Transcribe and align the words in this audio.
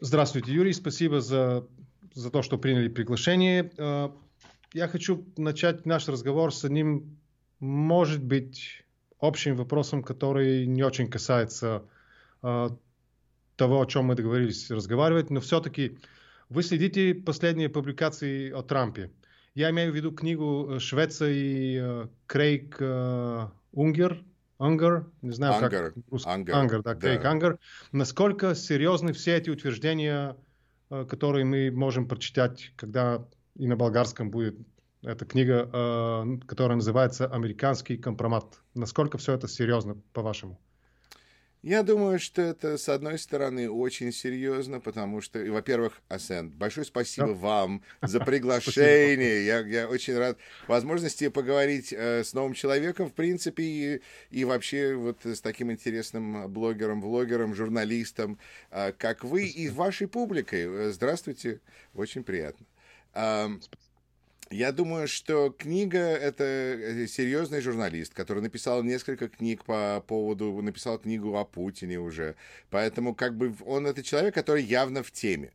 Здравствуйте, 0.00 0.52
Юрий. 0.52 0.72
Спасибо 0.72 1.20
за, 1.20 1.66
за 2.14 2.30
то, 2.30 2.42
что 2.42 2.56
приняли 2.56 2.88
приглашение. 2.88 3.72
Я 4.72 4.88
хочу 4.88 5.24
начать 5.36 5.86
наш 5.86 6.08
разговор 6.08 6.54
с 6.54 6.64
одним, 6.64 7.18
может 7.58 8.22
быть, 8.22 8.84
общим 9.18 9.56
вопросом, 9.56 10.02
который 10.04 10.66
не 10.66 10.84
очень 10.84 11.08
касается 11.08 11.82
того, 12.40 13.82
о 13.82 13.86
чем 13.86 14.04
мы 14.04 14.14
договорились 14.14 14.70
разговаривать, 14.70 15.30
но 15.30 15.40
все-таки 15.40 15.98
вы 16.48 16.62
следите 16.62 17.12
последние 17.14 17.68
публикации 17.68 18.50
о 18.50 18.62
Трампе. 18.62 19.10
Я 19.54 19.70
имею 19.70 19.92
в 19.92 19.96
виду 19.96 20.12
книгу 20.12 20.68
э, 20.70 20.78
Швеции 20.78 21.80
э, 21.80 22.08
Крейг 22.26 22.76
э, 22.78 23.48
Унгер, 23.72 24.22
Ангер, 24.58 25.06
не 25.22 25.30
знаю 25.30 25.54
Ангер, 25.54 25.92
как 25.92 26.04
русский. 26.10 26.30
Ангер, 26.30 26.54
Ангер 26.54 26.82
да, 26.82 26.94
Крейг 26.94 27.22
да. 27.22 27.30
Ангер. 27.30 27.58
Насколько 27.92 28.54
серьезны 28.54 29.12
все 29.12 29.36
эти 29.36 29.50
утверждения, 29.50 30.36
которые 30.88 31.44
мы 31.44 31.70
можем 31.70 32.08
прочитать, 32.08 32.72
когда 32.76 33.24
и 33.54 33.66
на 33.66 33.76
болгарском 33.76 34.30
будет 34.30 34.58
эта 35.02 35.24
книга, 35.24 35.64
которая 36.46 36.76
называется 36.76 37.26
«Американский 37.26 37.96
компромат». 37.96 38.58
Насколько 38.74 39.16
все 39.16 39.34
это 39.34 39.46
серьезно, 39.46 39.96
по-вашему? 40.12 40.60
Я 41.62 41.82
думаю, 41.82 42.20
что 42.20 42.40
это, 42.40 42.78
с 42.78 42.88
одной 42.88 43.18
стороны, 43.18 43.68
очень 43.68 44.12
серьезно, 44.12 44.78
потому 44.78 45.20
что, 45.20 45.40
во-первых, 45.40 46.00
Асен, 46.08 46.50
большое 46.50 46.86
спасибо 46.86 47.28
да. 47.28 47.34
вам 47.34 47.82
за 48.02 48.20
приглашение. 48.20 49.44
Я, 49.44 49.60
я 49.60 49.88
очень 49.88 50.16
рад 50.16 50.38
возможности 50.68 51.28
поговорить 51.28 51.92
э, 51.92 52.22
с 52.22 52.32
новым 52.32 52.54
человеком, 52.54 53.10
в 53.10 53.12
принципе, 53.12 53.62
и, 53.64 54.02
и 54.30 54.44
вообще 54.44 54.94
вот 54.94 55.26
с 55.26 55.40
таким 55.40 55.72
интересным 55.72 56.48
блогером, 56.48 57.00
влогером, 57.00 57.56
журналистом, 57.56 58.38
э, 58.70 58.92
как 58.92 59.24
вы, 59.24 59.48
и 59.48 59.68
вашей 59.68 60.06
публикой. 60.06 60.62
Э, 60.62 60.90
здравствуйте, 60.92 61.60
очень 61.92 62.22
приятно. 62.22 62.66
Э, 63.14 63.48
я 64.50 64.72
думаю, 64.72 65.08
что 65.08 65.50
книга— 65.50 65.98
это 65.98 66.44
э, 66.44 67.06
серьезный 67.06 67.60
журналист, 67.60 68.14
который 68.14 68.42
написал 68.42 68.82
несколько 68.82 69.28
книг 69.28 69.64
по 69.64 70.02
поводу, 70.06 70.60
написал 70.62 70.98
книгу 70.98 71.36
о 71.36 71.44
Путине 71.44 71.98
уже. 71.98 72.34
Поэтому 72.70 73.14
как 73.14 73.36
бы 73.36 73.54
он 73.66 73.86
это 73.86 74.02
человек, 74.02 74.34
который 74.34 74.62
явно 74.62 75.02
в 75.02 75.10
теме. 75.10 75.52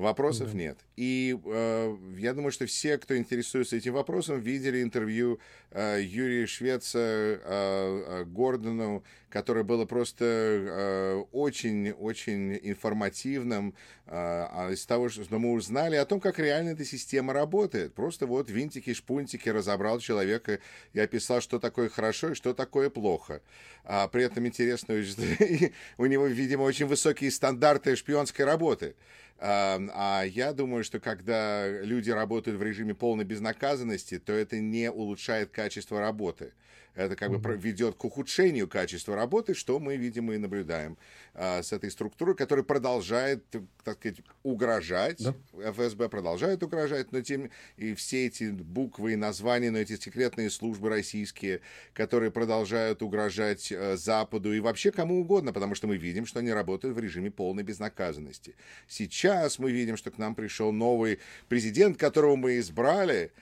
Вопросов 0.00 0.54
mm-hmm. 0.54 0.56
нет. 0.56 0.78
И 0.96 1.38
э, 1.44 1.96
я 2.16 2.32
думаю, 2.34 2.52
что 2.52 2.66
все, 2.66 2.96
кто 2.98 3.16
интересуется 3.16 3.76
этим 3.76 3.92
вопросом, 3.94 4.40
видели 4.40 4.82
интервью 4.82 5.38
э, 5.70 6.00
Юрия 6.02 6.46
Швеца 6.46 6.98
э, 6.98 7.38
э, 7.44 8.24
Гордону, 8.24 9.04
которое 9.28 9.62
было 9.62 9.84
просто 9.84 11.24
очень-очень 11.32 12.52
э, 12.52 12.60
информативным 12.62 13.74
э, 14.06 14.10
а 14.12 14.70
из 14.70 14.84
того, 14.86 15.08
что 15.08 15.38
мы 15.38 15.52
узнали 15.52 15.96
о 15.96 16.04
том, 16.04 16.20
как 16.20 16.38
реально 16.38 16.70
эта 16.70 16.84
система 16.84 17.32
работает. 17.32 17.94
Просто 17.94 18.26
вот 18.26 18.50
винтики, 18.50 18.92
шпунтики 18.92 19.48
разобрал 19.48 20.00
человека 20.00 20.60
и 20.92 21.00
описал, 21.00 21.40
что 21.40 21.58
такое 21.58 21.88
хорошо 21.88 22.30
и 22.30 22.34
что 22.34 22.54
такое 22.54 22.90
плохо. 22.90 23.42
А 23.84 24.08
при 24.08 24.24
этом 24.24 24.46
интересно, 24.46 24.94
у 25.98 26.06
него, 26.06 26.26
видимо, 26.26 26.62
очень 26.62 26.86
высокие 26.86 27.30
стандарты 27.30 27.96
шпионской 27.96 28.44
работы. 28.44 28.96
А 29.42 30.24
я 30.24 30.52
думаю, 30.52 30.84
что 30.84 31.00
когда 31.00 31.66
люди 31.66 32.10
работают 32.10 32.58
в 32.58 32.62
режиме 32.62 32.94
полной 32.94 33.24
безнаказанности, 33.24 34.18
то 34.18 34.32
это 34.32 34.58
не 34.60 34.90
улучшает 34.90 35.50
качество 35.50 35.98
работы 35.98 36.52
это 36.94 37.16
как 37.16 37.30
бы 37.30 37.56
ведет 37.56 37.94
к 37.94 38.04
ухудшению 38.04 38.68
качества 38.68 39.14
работы, 39.14 39.54
что 39.54 39.78
мы, 39.78 39.96
видимо, 39.96 40.34
и 40.34 40.38
наблюдаем 40.38 40.98
а, 41.34 41.62
с 41.62 41.72
этой 41.72 41.90
структурой, 41.90 42.34
которая 42.34 42.64
продолжает, 42.64 43.44
так 43.84 43.98
сказать, 43.98 44.18
угрожать. 44.42 45.22
Да. 45.22 45.34
ФСБ 45.72 46.08
продолжает 46.08 46.62
угрожать, 46.62 47.12
но 47.12 47.20
тем 47.20 47.50
и 47.76 47.94
все 47.94 48.26
эти 48.26 48.50
буквы 48.50 49.12
и 49.12 49.16
названия, 49.16 49.70
но 49.70 49.78
эти 49.78 49.96
секретные 49.96 50.50
службы 50.50 50.88
российские, 50.88 51.60
которые 51.94 52.30
продолжают 52.30 53.02
угрожать 53.02 53.72
а, 53.72 53.96
Западу 53.96 54.52
и 54.52 54.60
вообще 54.60 54.90
кому 54.90 55.20
угодно, 55.20 55.52
потому 55.52 55.74
что 55.74 55.86
мы 55.86 55.96
видим, 55.96 56.26
что 56.26 56.40
они 56.40 56.52
работают 56.52 56.96
в 56.96 57.00
режиме 57.00 57.30
полной 57.30 57.62
безнаказанности. 57.62 58.56
Сейчас 58.88 59.58
мы 59.58 59.70
видим, 59.70 59.96
что 59.96 60.10
к 60.10 60.18
нам 60.18 60.34
пришел 60.34 60.72
новый 60.72 61.20
президент, 61.48 61.96
которого 61.96 62.36
мы 62.36 62.58
избрали, 62.58 63.32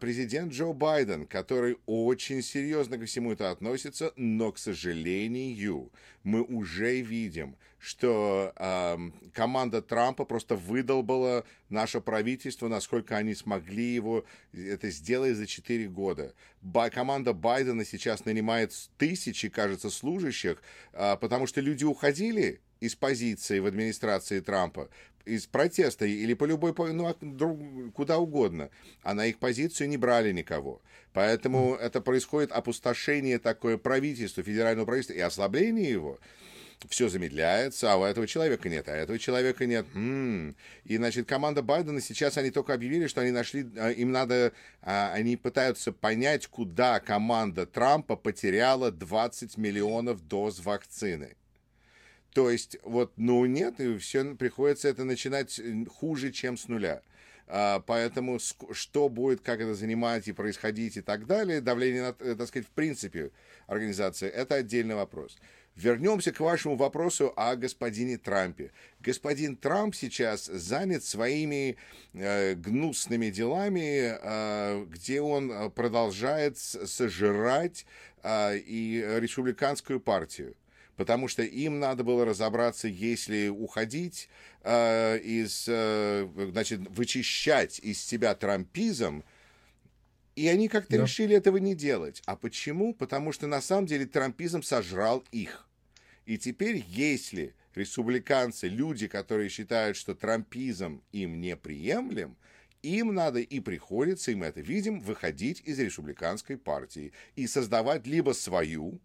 президент 0.00 0.52
Джо 0.52 0.72
Байден, 0.72 1.26
который 1.26 1.78
очень 1.86 2.42
серьезно 2.42 2.98
ко 2.98 3.06
всему 3.06 3.32
это 3.32 3.50
относится, 3.50 4.12
но, 4.16 4.52
к 4.52 4.58
сожалению, 4.58 5.90
мы 6.22 6.42
уже 6.42 7.00
видим, 7.00 7.56
что 7.78 8.52
э, 8.56 8.96
команда 9.32 9.82
Трампа 9.82 10.24
просто 10.24 10.56
выдолбала 10.56 11.44
наше 11.68 12.00
правительство, 12.00 12.68
насколько 12.68 13.16
они 13.16 13.34
смогли 13.34 13.94
его 13.94 14.24
это 14.52 14.90
сделать 14.90 15.36
за 15.36 15.46
4 15.46 15.88
года. 15.88 16.34
Ба 16.62 16.88
команда 16.88 17.34
Байдена 17.34 17.84
сейчас 17.84 18.24
нанимает 18.24 18.72
тысячи, 18.96 19.50
кажется, 19.50 19.90
служащих, 19.90 20.62
э, 20.92 21.16
потому 21.20 21.46
что 21.46 21.60
люди 21.60 21.84
уходили 21.84 22.60
из 22.80 22.94
позиции 22.94 23.58
в 23.58 23.66
администрации 23.66 24.40
Трампа, 24.40 24.88
из 25.24 25.46
протеста 25.46 26.06
или 26.06 26.34
по 26.34 26.44
любой, 26.44 26.74
ну, 26.92 27.14
куда 27.92 28.18
угодно, 28.18 28.70
а 29.02 29.14
на 29.14 29.26
их 29.26 29.38
позицию 29.38 29.88
не 29.88 29.96
брали 29.96 30.32
никого. 30.32 30.82
Поэтому 31.12 31.74
это 31.74 32.00
происходит 32.00 32.52
опустошение 32.52 33.38
такое 33.38 33.78
правительства, 33.78 34.42
федерального 34.42 34.86
правительства 34.86 35.14
и 35.14 35.20
ослабление 35.20 35.90
его. 35.90 36.18
Все 36.88 37.08
замедляется, 37.08 37.92
а 37.92 37.96
у 37.96 38.04
этого 38.04 38.26
человека 38.26 38.68
нет, 38.68 38.88
а 38.88 38.96
этого 38.96 39.18
человека 39.18 39.64
нет. 39.64 39.86
М-м. 39.94 40.54
И, 40.84 40.96
значит, 40.96 41.26
команда 41.26 41.62
Байдена 41.62 42.00
сейчас, 42.00 42.36
они 42.36 42.50
только 42.50 42.74
объявили, 42.74 43.06
что 43.06 43.22
они 43.22 43.30
нашли, 43.30 43.66
а, 43.76 43.90
им 43.90 44.12
надо, 44.12 44.52
а, 44.82 45.12
они 45.14 45.36
пытаются 45.36 45.92
понять, 45.92 46.46
куда 46.46 47.00
команда 47.00 47.64
Трампа 47.64 48.16
потеряла 48.16 48.90
20 48.90 49.56
миллионов 49.56 50.26
доз 50.26 50.60
вакцины. 50.60 51.36
То 52.34 52.50
есть, 52.50 52.76
вот, 52.82 53.12
ну 53.16 53.46
нет, 53.46 53.78
и 53.80 53.96
все 53.96 54.34
приходится 54.34 54.88
это 54.88 55.04
начинать 55.04 55.60
хуже, 55.88 56.32
чем 56.32 56.56
с 56.56 56.66
нуля. 56.66 57.00
А, 57.46 57.78
поэтому 57.86 58.40
что 58.72 59.08
будет, 59.08 59.40
как 59.40 59.60
это 59.60 59.74
занимать 59.74 60.26
и 60.26 60.32
происходить 60.32 60.96
и 60.96 61.00
так 61.00 61.26
далее, 61.26 61.60
давление, 61.60 62.02
на, 62.02 62.16
э, 62.18 62.34
так 62.34 62.48
сказать, 62.48 62.66
в 62.66 62.72
принципе, 62.72 63.30
организации, 63.68 64.28
это 64.28 64.56
отдельный 64.56 64.96
вопрос. 64.96 65.36
Вернемся 65.76 66.32
к 66.32 66.40
вашему 66.40 66.74
вопросу 66.74 67.32
о 67.36 67.54
господине 67.54 68.18
Трампе. 68.18 68.72
Господин 68.98 69.56
Трамп 69.56 69.94
сейчас 69.94 70.46
занят 70.46 71.04
своими 71.04 71.76
э, 72.14 72.54
гнусными 72.54 73.30
делами, 73.30 74.16
э, 74.20 74.86
где 74.86 75.20
он 75.20 75.52
э, 75.52 75.70
продолжает 75.70 76.58
сожрать 76.58 77.86
э, 78.24 78.58
и 78.58 79.04
республиканскую 79.20 80.00
партию 80.00 80.56
потому 80.96 81.28
что 81.28 81.42
им 81.42 81.78
надо 81.78 82.04
было 82.04 82.24
разобраться, 82.24 82.88
если 82.88 83.48
уходить 83.48 84.28
э, 84.62 85.18
из, 85.18 85.66
э, 85.68 86.28
значит, 86.52 86.80
вычищать 86.90 87.78
из 87.80 88.02
себя 88.02 88.34
трампизм, 88.34 89.24
и 90.36 90.48
они 90.48 90.68
как-то 90.68 90.96
да. 90.96 91.02
решили 91.02 91.36
этого 91.36 91.58
не 91.58 91.74
делать. 91.74 92.22
А 92.26 92.36
почему? 92.36 92.92
Потому 92.92 93.32
что 93.32 93.46
на 93.46 93.60
самом 93.60 93.86
деле 93.86 94.06
трампизм 94.06 94.62
сожрал 94.62 95.24
их. 95.30 95.68
И 96.26 96.38
теперь, 96.38 96.84
если 96.88 97.54
республиканцы, 97.74 98.68
люди, 98.68 99.06
которые 99.06 99.48
считают, 99.48 99.96
что 99.96 100.14
трампизм 100.14 101.02
им 101.12 101.40
неприемлем, 101.40 102.36
им 102.82 103.14
надо 103.14 103.40
и 103.40 103.60
приходится, 103.60 104.30
и 104.30 104.34
мы 104.34 104.46
это 104.46 104.60
видим, 104.60 105.00
выходить 105.00 105.62
из 105.64 105.78
республиканской 105.78 106.56
партии 106.56 107.12
и 107.34 107.46
создавать 107.46 108.06
либо 108.06 108.32
свою, 108.32 109.00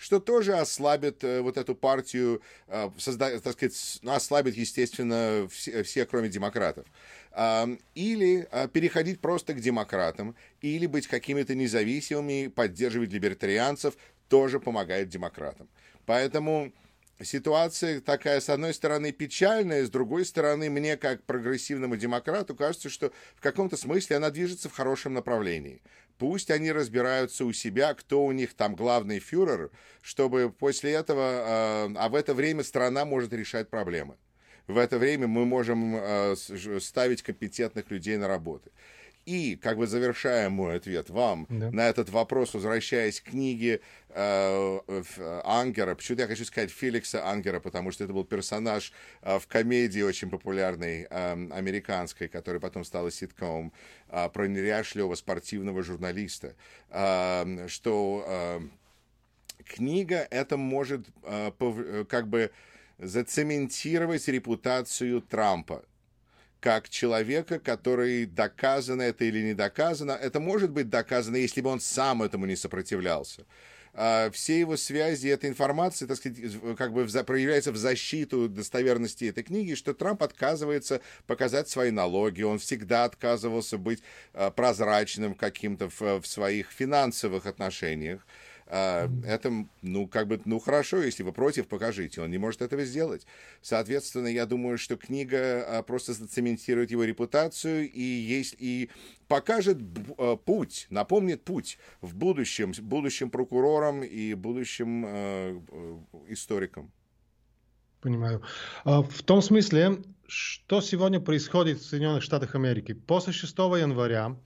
что 0.00 0.18
тоже 0.18 0.54
ослабит 0.54 1.22
э, 1.24 1.42
вот 1.42 1.58
эту 1.58 1.74
партию, 1.74 2.40
э, 2.68 2.90
созда, 2.96 3.38
так 3.38 3.52
сказать, 3.52 3.98
ну, 4.00 4.12
ослабит, 4.12 4.56
естественно, 4.56 5.46
все, 5.50 5.82
все 5.82 6.06
кроме 6.06 6.30
демократов. 6.30 6.86
Э, 7.32 7.66
или 7.94 8.48
э, 8.50 8.68
переходить 8.68 9.20
просто 9.20 9.52
к 9.52 9.60
демократам, 9.60 10.34
или 10.62 10.86
быть 10.86 11.06
какими-то 11.06 11.54
независимыми, 11.54 12.46
поддерживать 12.48 13.12
либертарианцев, 13.12 13.94
тоже 14.28 14.58
помогает 14.58 15.10
демократам. 15.10 15.68
Поэтому 16.06 16.72
ситуация 17.22 18.00
такая, 18.00 18.40
с 18.40 18.48
одной 18.48 18.72
стороны, 18.72 19.12
печальная, 19.12 19.84
с 19.84 19.90
другой 19.90 20.24
стороны, 20.24 20.70
мне, 20.70 20.96
как 20.96 21.24
прогрессивному 21.24 21.98
демократу, 21.98 22.54
кажется, 22.54 22.88
что 22.88 23.12
в 23.36 23.42
каком-то 23.42 23.76
смысле 23.76 24.16
она 24.16 24.30
движется 24.30 24.70
в 24.70 24.72
хорошем 24.72 25.12
направлении. 25.12 25.82
Пусть 26.20 26.50
они 26.50 26.70
разбираются 26.70 27.46
у 27.46 27.52
себя, 27.54 27.94
кто 27.94 28.26
у 28.26 28.32
них 28.32 28.52
там 28.52 28.74
главный 28.74 29.20
фюрер, 29.20 29.70
чтобы 30.02 30.50
после 30.52 30.92
этого, 30.92 31.24
а, 31.24 31.92
а 31.96 32.08
в 32.10 32.14
это 32.14 32.34
время 32.34 32.62
страна 32.62 33.06
может 33.06 33.32
решать 33.32 33.70
проблемы. 33.70 34.16
В 34.66 34.76
это 34.76 34.98
время 34.98 35.28
мы 35.28 35.46
можем 35.46 35.94
а, 35.96 36.34
ставить 36.78 37.22
компетентных 37.22 37.90
людей 37.90 38.18
на 38.18 38.28
работу. 38.28 38.70
И, 39.26 39.56
как 39.56 39.76
бы 39.76 39.86
завершая 39.86 40.48
мой 40.48 40.76
ответ 40.76 41.10
вам 41.10 41.46
да. 41.48 41.70
на 41.70 41.88
этот 41.88 42.08
вопрос, 42.08 42.54
возвращаясь 42.54 43.20
к 43.20 43.30
книге 43.30 43.80
э, 44.08 44.80
Ангера, 45.44 45.94
почему-то 45.94 46.22
я 46.22 46.28
хочу 46.28 46.44
сказать 46.44 46.70
Феликса 46.70 47.28
Ангера, 47.28 47.60
потому 47.60 47.92
что 47.92 48.04
это 48.04 48.12
был 48.12 48.24
персонаж 48.24 48.92
э, 49.22 49.38
в 49.38 49.46
комедии 49.46 50.00
очень 50.00 50.30
популярной 50.30 51.06
э, 51.08 51.48
американской, 51.52 52.28
которая 52.28 52.60
потом 52.60 52.84
стала 52.84 53.10
ситком, 53.10 53.72
э, 54.08 54.28
про 54.30 54.48
неряшливого 54.48 55.14
спортивного 55.14 55.82
журналиста, 55.82 56.54
э, 56.88 57.66
что 57.68 58.24
э, 58.26 58.60
книга 59.64 60.26
это 60.30 60.56
может 60.56 61.06
э, 61.24 61.52
пов, 61.58 61.76
как 62.08 62.26
бы 62.28 62.50
зацементировать 62.98 64.28
репутацию 64.28 65.22
Трампа 65.22 65.84
как 66.60 66.88
человека, 66.88 67.58
который 67.58 68.26
доказано 68.26 69.02
это 69.02 69.24
или 69.24 69.42
не 69.42 69.54
доказано. 69.54 70.12
Это 70.12 70.40
может 70.40 70.70
быть 70.70 70.88
доказано, 70.88 71.36
если 71.36 71.60
бы 71.60 71.70
он 71.70 71.80
сам 71.80 72.22
этому 72.22 72.46
не 72.46 72.56
сопротивлялся. 72.56 73.44
А 73.92 74.30
все 74.30 74.60
его 74.60 74.76
связи, 74.76 75.28
эта 75.28 75.48
информация, 75.48 76.06
так 76.06 76.16
сказать, 76.16 76.38
как 76.76 76.92
бы 76.92 77.06
проявляется 77.06 77.72
в 77.72 77.76
защиту 77.76 78.48
достоверности 78.48 79.24
этой 79.24 79.42
книги, 79.42 79.74
что 79.74 79.94
Трамп 79.94 80.22
отказывается 80.22 81.00
показать 81.26 81.68
свои 81.68 81.90
налоги, 81.90 82.42
он 82.42 82.58
всегда 82.58 83.04
отказывался 83.04 83.78
быть 83.78 84.02
а, 84.32 84.50
прозрачным 84.50 85.34
каким-то 85.34 85.88
в, 85.90 86.20
в 86.20 86.26
своих 86.26 86.70
финансовых 86.70 87.46
отношениях. 87.46 88.24
А, 88.72 89.10
это, 89.26 89.52
ну, 89.82 90.06
как 90.06 90.28
бы, 90.28 90.40
ну, 90.44 90.60
хорошо, 90.60 91.02
если 91.02 91.24
вы 91.24 91.32
против, 91.32 91.66
покажите. 91.66 92.22
Он 92.22 92.30
не 92.30 92.38
может 92.38 92.62
этого 92.62 92.84
сделать. 92.84 93.26
Соответственно, 93.62 94.28
я 94.28 94.46
думаю, 94.46 94.78
что 94.78 94.96
книга 94.96 95.64
а, 95.66 95.82
просто 95.82 96.12
зацементирует 96.12 96.92
его 96.92 97.02
репутацию 97.02 97.90
и, 97.90 98.00
есть, 98.00 98.54
и 98.58 98.88
покажет 99.26 99.78
а, 100.18 100.36
путь, 100.36 100.86
напомнит 100.88 101.42
путь 101.42 101.78
в 102.00 102.14
будущем, 102.14 102.72
будущим 102.80 103.30
прокурорам 103.30 104.04
и 104.04 104.34
будущим 104.34 105.04
э, 105.04 105.60
историкам. 106.28 106.92
Понимаю. 108.00 108.42
В 108.84 109.22
том 109.24 109.42
смысле, 109.42 109.98
что 110.26 110.80
сегодня 110.80 111.20
происходит 111.20 111.80
в 111.80 111.86
Соединенных 111.86 112.22
Штатах 112.22 112.54
Америки. 112.54 112.92
После 112.92 113.32
6 113.32 113.52
января, 113.58 114.36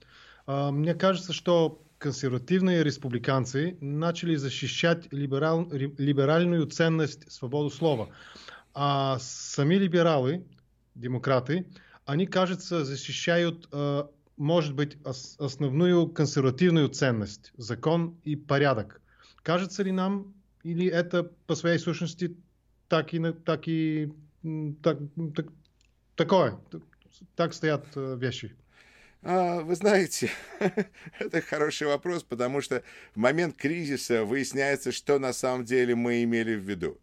мне 0.47 0.93
кажется, 0.93 1.31
что 1.31 1.84
консервативные 2.05 2.83
республиканцы 2.83 3.79
начали 3.81 4.35
защищать 4.35 5.11
либерал, 5.11 5.67
либеральную 5.71 6.67
ценность 6.67 7.31
свободу 7.31 7.71
слова. 7.71 8.09
А 8.75 9.17
сами 9.19 9.73
либералы, 9.73 10.45
демократы, 10.93 11.65
они, 12.05 12.27
кажется, 12.27 12.85
защищают, 12.85 13.67
э, 13.71 14.03
может 14.37 14.75
быть, 14.75 14.99
основную 15.03 16.07
консервативную 16.07 16.89
ценность– 16.89 17.51
закон 17.57 18.19
и 18.23 18.35
порядок. 18.35 19.01
Кажется 19.41 19.81
ли 19.81 19.91
нам, 19.91 20.35
или 20.61 20.85
это 20.85 21.23
по 21.47 21.55
своей 21.55 21.79
сущности 21.79 22.37
так 22.87 23.15
и, 23.15 23.33
так 23.33 23.67
и 23.67 24.13
так, 24.83 24.99
так, 25.35 25.47
такое, 26.15 26.59
так 27.35 27.55
стоят 27.55 27.87
э, 27.95 28.15
вещи? 28.19 28.55
А, 29.27 29.61
вы 29.61 29.73
знаете, 29.73 30.29
это 31.19 31.41
хороший 31.41 31.87
вопрос, 31.87 32.21
потому 32.21 32.61
что 32.61 32.83
в 33.15 33.17
момент 33.17 33.57
кризиса 33.57 34.23
выясняется, 34.23 34.91
что 34.91 35.17
на 35.17 35.33
самом 35.33 35.65
деле 35.65 35.95
мы 35.95 36.21
имели 36.21 36.53
в 36.53 36.59
виду. 36.59 36.99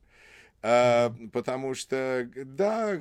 А, 0.62 1.12
потому 1.32 1.74
что, 1.74 2.30
да, 2.36 2.94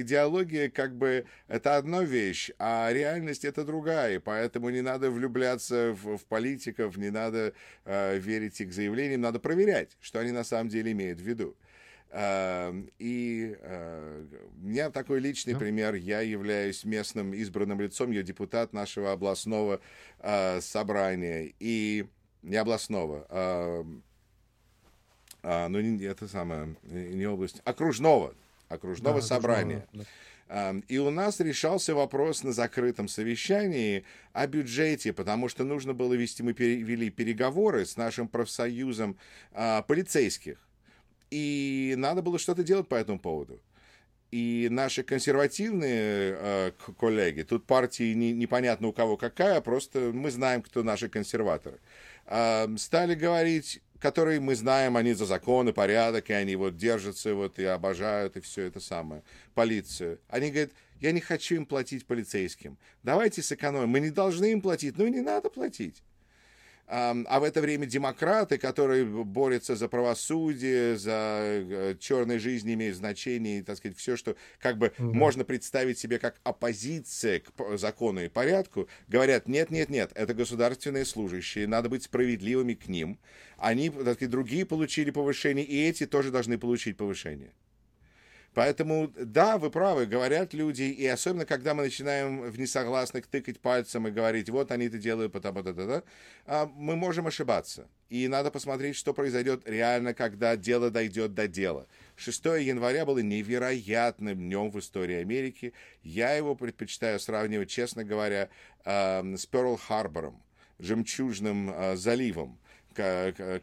идеология 0.00 0.70
как 0.70 0.94
бы 0.96 1.26
это 1.48 1.76
одна 1.76 2.04
вещь, 2.04 2.52
а 2.60 2.88
реальность 2.92 3.44
это 3.44 3.64
другая, 3.64 4.20
поэтому 4.20 4.70
не 4.70 4.80
надо 4.82 5.10
влюбляться 5.10 5.96
в, 6.00 6.16
в 6.16 6.24
политиков, 6.26 6.96
не 6.96 7.10
надо 7.10 7.54
а, 7.84 8.16
верить 8.16 8.60
их 8.60 8.72
заявлениям, 8.72 9.22
надо 9.22 9.40
проверять, 9.40 9.96
что 10.00 10.20
они 10.20 10.30
на 10.30 10.44
самом 10.44 10.68
деле 10.68 10.92
имеют 10.92 11.18
в 11.18 11.24
виду. 11.24 11.56
И 12.10 13.56
э, 13.60 14.24
у 14.62 14.66
меня 14.66 14.90
такой 14.90 15.20
личный 15.20 15.52
да. 15.52 15.58
пример. 15.58 15.94
Я 15.94 16.22
являюсь 16.22 16.84
местным 16.84 17.34
избранным 17.34 17.80
лицом, 17.80 18.12
я 18.12 18.22
депутат 18.22 18.72
нашего 18.72 19.12
областного 19.12 19.80
э, 20.20 20.60
собрания. 20.62 21.52
И 21.58 22.06
не 22.42 22.56
областного, 22.56 23.26
а, 23.28 23.86
а, 25.42 25.68
ну, 25.68 25.80
не, 25.80 26.04
это 26.04 26.28
самое, 26.28 26.76
не 26.82 27.26
область, 27.26 27.60
окружного, 27.64 28.34
окружного 28.68 29.20
да, 29.20 29.26
собрания. 29.26 29.76
Окружного, 29.78 30.04
да. 30.04 30.80
И 30.88 30.96
у 30.96 31.10
нас 31.10 31.40
решался 31.40 31.94
вопрос 31.94 32.42
на 32.42 32.52
закрытом 32.52 33.06
совещании 33.06 34.04
о 34.32 34.46
бюджете, 34.46 35.12
потому 35.12 35.48
что 35.48 35.62
нужно 35.64 35.92
было 35.92 36.14
вести, 36.14 36.42
мы 36.42 36.52
вели 36.52 37.10
переговоры 37.10 37.84
с 37.84 37.98
нашим 37.98 38.28
профсоюзом 38.28 39.18
а, 39.52 39.82
полицейских. 39.82 40.58
И 41.30 41.94
надо 41.96 42.22
было 42.22 42.38
что-то 42.38 42.62
делать 42.62 42.88
по 42.88 42.94
этому 42.94 43.18
поводу. 43.18 43.60
И 44.30 44.68
наши 44.70 45.02
консервативные 45.02 46.36
э, 46.38 46.72
коллеги, 46.98 47.42
тут 47.42 47.64
партии 47.66 48.12
не, 48.12 48.32
непонятно 48.32 48.88
у 48.88 48.92
кого 48.92 49.16
какая, 49.16 49.62
просто 49.62 50.10
мы 50.12 50.30
знаем, 50.30 50.60
кто 50.60 50.82
наши 50.82 51.08
консерваторы, 51.08 51.80
э, 52.26 52.68
стали 52.76 53.14
говорить, 53.14 53.80
которые 53.98 54.40
мы 54.40 54.54
знаем, 54.54 54.98
они 54.98 55.14
за 55.14 55.24
закон 55.24 55.70
и 55.70 55.72
порядок, 55.72 56.28
и 56.28 56.34
они 56.34 56.56
вот 56.56 56.76
держатся 56.76 57.34
вот 57.34 57.58
и 57.58 57.64
обожают, 57.64 58.36
и 58.36 58.40
все 58.40 58.64
это 58.64 58.80
самое, 58.80 59.22
полицию. 59.54 60.20
Они 60.28 60.50
говорят, 60.50 60.72
я 61.00 61.12
не 61.12 61.20
хочу 61.20 61.54
им 61.54 61.64
платить 61.64 62.06
полицейским, 62.06 62.76
давайте 63.02 63.40
сэкономим, 63.42 63.88
мы 63.88 64.00
не 64.00 64.10
должны 64.10 64.52
им 64.52 64.60
платить, 64.60 64.98
ну 64.98 65.06
и 65.06 65.10
не 65.10 65.22
надо 65.22 65.48
платить 65.48 66.02
а 66.90 67.40
в 67.40 67.42
это 67.42 67.60
время 67.60 67.84
демократы, 67.84 68.56
которые 68.56 69.04
борются 69.04 69.76
за 69.76 69.88
правосудие, 69.88 70.96
за 70.96 71.40
э, 71.42 71.96
черной 72.00 72.38
жизни 72.38 72.74
имеют 72.74 72.96
значение, 72.96 73.62
так 73.62 73.76
сказать, 73.76 73.98
все, 73.98 74.16
что 74.16 74.36
как 74.58 74.78
бы 74.78 74.86
mm-hmm. 74.86 75.12
можно 75.12 75.44
представить 75.44 75.98
себе 75.98 76.18
как 76.18 76.40
оппозиция 76.44 77.40
к 77.40 77.76
закону 77.76 78.24
и 78.24 78.28
порядку, 78.28 78.88
говорят, 79.06 79.48
нет, 79.48 79.70
нет, 79.70 79.90
нет, 79.90 80.12
это 80.14 80.32
государственные 80.32 81.04
служащие, 81.04 81.66
надо 81.66 81.90
быть 81.90 82.04
справедливыми 82.04 82.72
к 82.72 82.88
ним. 82.88 83.18
Они, 83.58 83.90
так 83.90 84.14
сказать, 84.14 84.30
другие 84.30 84.64
получили 84.64 85.10
повышение, 85.10 85.66
и 85.66 85.88
эти 85.88 86.06
тоже 86.06 86.30
должны 86.30 86.56
получить 86.56 86.96
повышение. 86.96 87.52
Поэтому, 88.54 89.12
да, 89.16 89.58
вы 89.58 89.70
правы, 89.70 90.06
говорят 90.06 90.52
люди, 90.52 90.82
и 90.82 91.06
особенно, 91.06 91.44
когда 91.44 91.74
мы 91.74 91.84
начинаем 91.84 92.42
в 92.42 92.58
несогласных 92.58 93.26
тыкать 93.26 93.60
пальцем 93.60 94.08
и 94.08 94.10
говорить, 94.10 94.50
вот 94.50 94.72
они 94.72 94.86
это 94.86 94.98
делают, 94.98 95.32
потому 95.32 95.60
что, 95.60 95.72
да, 95.72 96.02
да, 96.46 96.66
мы 96.74 96.96
можем 96.96 97.26
ошибаться. 97.26 97.86
И 98.08 98.26
надо 98.26 98.50
посмотреть, 98.50 98.96
что 98.96 99.12
произойдет 99.12 99.68
реально, 99.68 100.14
когда 100.14 100.56
дело 100.56 100.90
дойдет 100.90 101.34
до 101.34 101.46
дела. 101.46 101.86
6 102.16 102.44
января 102.46 103.04
было 103.04 103.18
невероятным 103.18 104.38
днем 104.38 104.70
в 104.70 104.78
истории 104.78 105.16
Америки. 105.16 105.74
Я 106.02 106.32
его 106.32 106.56
предпочитаю 106.56 107.20
сравнивать, 107.20 107.68
честно 107.68 108.02
говоря, 108.02 108.48
с 108.84 109.46
Перл-Харбором, 109.46 110.42
жемчужным 110.78 111.70
а, 111.70 111.96
заливом 111.96 112.58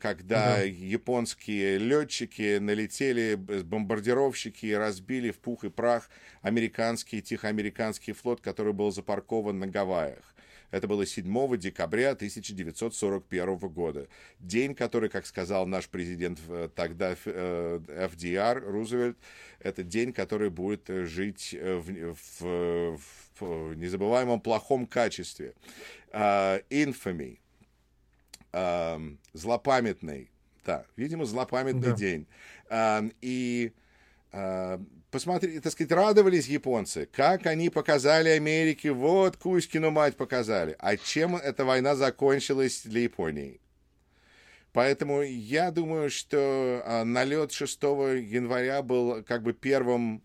когда 0.02 0.58
да. 0.58 0.62
японские 0.62 1.78
летчики 1.78 2.58
налетели, 2.58 3.36
бомбардировщики 3.36 4.72
разбили 4.74 5.32
в 5.32 5.40
пух 5.40 5.64
и 5.64 5.70
прах 5.70 6.10
американский, 6.42 7.22
тихоамериканский 7.22 8.14
флот, 8.14 8.42
который 8.42 8.74
был 8.74 8.92
запаркован 8.92 9.60
на 9.60 9.68
Гавайях. 9.68 10.36
Это 10.72 10.88
было 10.88 11.06
7 11.06 11.58
декабря 11.58 12.12
1941 12.12 13.58
года. 13.58 14.08
День, 14.40 14.76
который, 14.76 15.10
как 15.10 15.26
сказал 15.26 15.66
наш 15.66 15.88
президент 15.88 16.40
тогда 16.76 17.14
FDR, 17.14 18.58
э, 18.58 18.60
Рузвельт, 18.60 19.18
это 19.60 19.84
день, 19.84 20.12
который 20.12 20.50
будет 20.50 20.88
жить 20.88 21.56
в, 21.58 22.16
в, 22.40 23.00
в 23.40 23.74
незабываемом 23.76 24.42
плохом 24.42 24.86
качестве. 24.86 25.54
Uh, 26.12 26.64
infamy 26.70 27.40
э, 28.56 29.00
злопамятный, 29.34 30.32
да, 30.66 30.86
видимо, 30.96 31.26
злопамятный 31.26 31.90
да. 31.90 31.96
день. 31.96 32.28
Э, 32.70 33.02
и 33.22 33.74
э, 34.32 34.80
посмотри, 35.12 35.60
так 35.60 35.74
сказать, 35.74 35.92
радовались 35.92 36.48
японцы, 36.48 37.08
как 37.12 37.46
они 37.48 37.70
показали 37.70 38.30
Америке, 38.30 38.92
вот 38.92 39.38
Кузькину 39.38 39.92
мать 39.92 40.16
показали. 40.16 40.76
А 40.80 40.96
чем 40.96 41.36
эта 41.36 41.66
война 41.66 41.96
закончилась 41.96 42.84
для 42.84 43.02
Японии? 43.02 43.60
Поэтому 44.72 45.22
я 45.22 45.72
думаю, 45.72 46.10
что 46.10 46.82
а, 46.86 47.06
налет 47.06 47.54
6 47.54 47.82
января 47.82 48.82
был 48.82 49.24
как 49.24 49.42
бы 49.42 49.54
первым, 49.54 50.22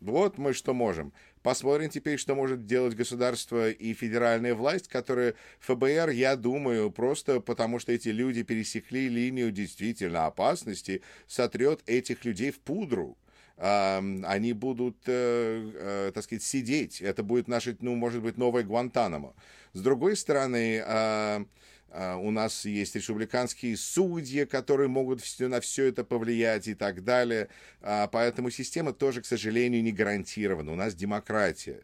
вот 0.00 0.38
мы 0.38 0.52
что 0.52 0.72
можем. 0.72 1.12
Посмотрим 1.48 1.88
теперь, 1.88 2.18
что 2.18 2.34
может 2.34 2.66
делать 2.66 2.94
государство 2.94 3.70
и 3.70 3.94
федеральная 3.94 4.54
власть, 4.54 4.86
которые 4.86 5.34
ФБР, 5.60 6.10
я 6.10 6.36
думаю, 6.36 6.90
просто 6.90 7.40
потому 7.40 7.78
что 7.78 7.90
эти 7.90 8.10
люди 8.10 8.42
пересекли 8.42 9.08
линию 9.08 9.50
действительно 9.50 10.26
опасности, 10.26 11.00
сотрет 11.26 11.80
этих 11.86 12.26
людей 12.26 12.50
в 12.50 12.60
пудру. 12.60 13.16
они 13.56 14.52
будут, 14.52 14.98
э, 15.06 15.70
э, 15.74 16.12
так 16.14 16.22
сказать, 16.22 16.42
сидеть. 16.42 17.00
Это 17.00 17.22
будет 17.22 17.48
наше, 17.48 17.78
ну, 17.80 17.94
может 17.94 18.22
быть, 18.22 18.36
новое 18.36 18.62
Гуантанамо. 18.62 19.34
С 19.72 19.80
другой 19.80 20.16
стороны, 20.16 20.82
а, 20.84 21.46
у 21.90 22.30
нас 22.30 22.64
есть 22.66 22.94
республиканские 22.96 23.76
судьи, 23.76 24.44
которые 24.44 24.88
могут 24.88 25.20
на 25.38 25.60
все 25.60 25.86
это 25.86 26.04
повлиять 26.04 26.68
и 26.68 26.74
так 26.74 27.02
далее. 27.02 27.48
А, 27.80 28.06
поэтому 28.08 28.50
система 28.50 28.92
тоже, 28.92 29.22
к 29.22 29.26
сожалению, 29.26 29.82
не 29.82 29.92
гарантирована. 29.92 30.72
У 30.72 30.76
нас 30.76 30.94
демократия. 30.94 31.80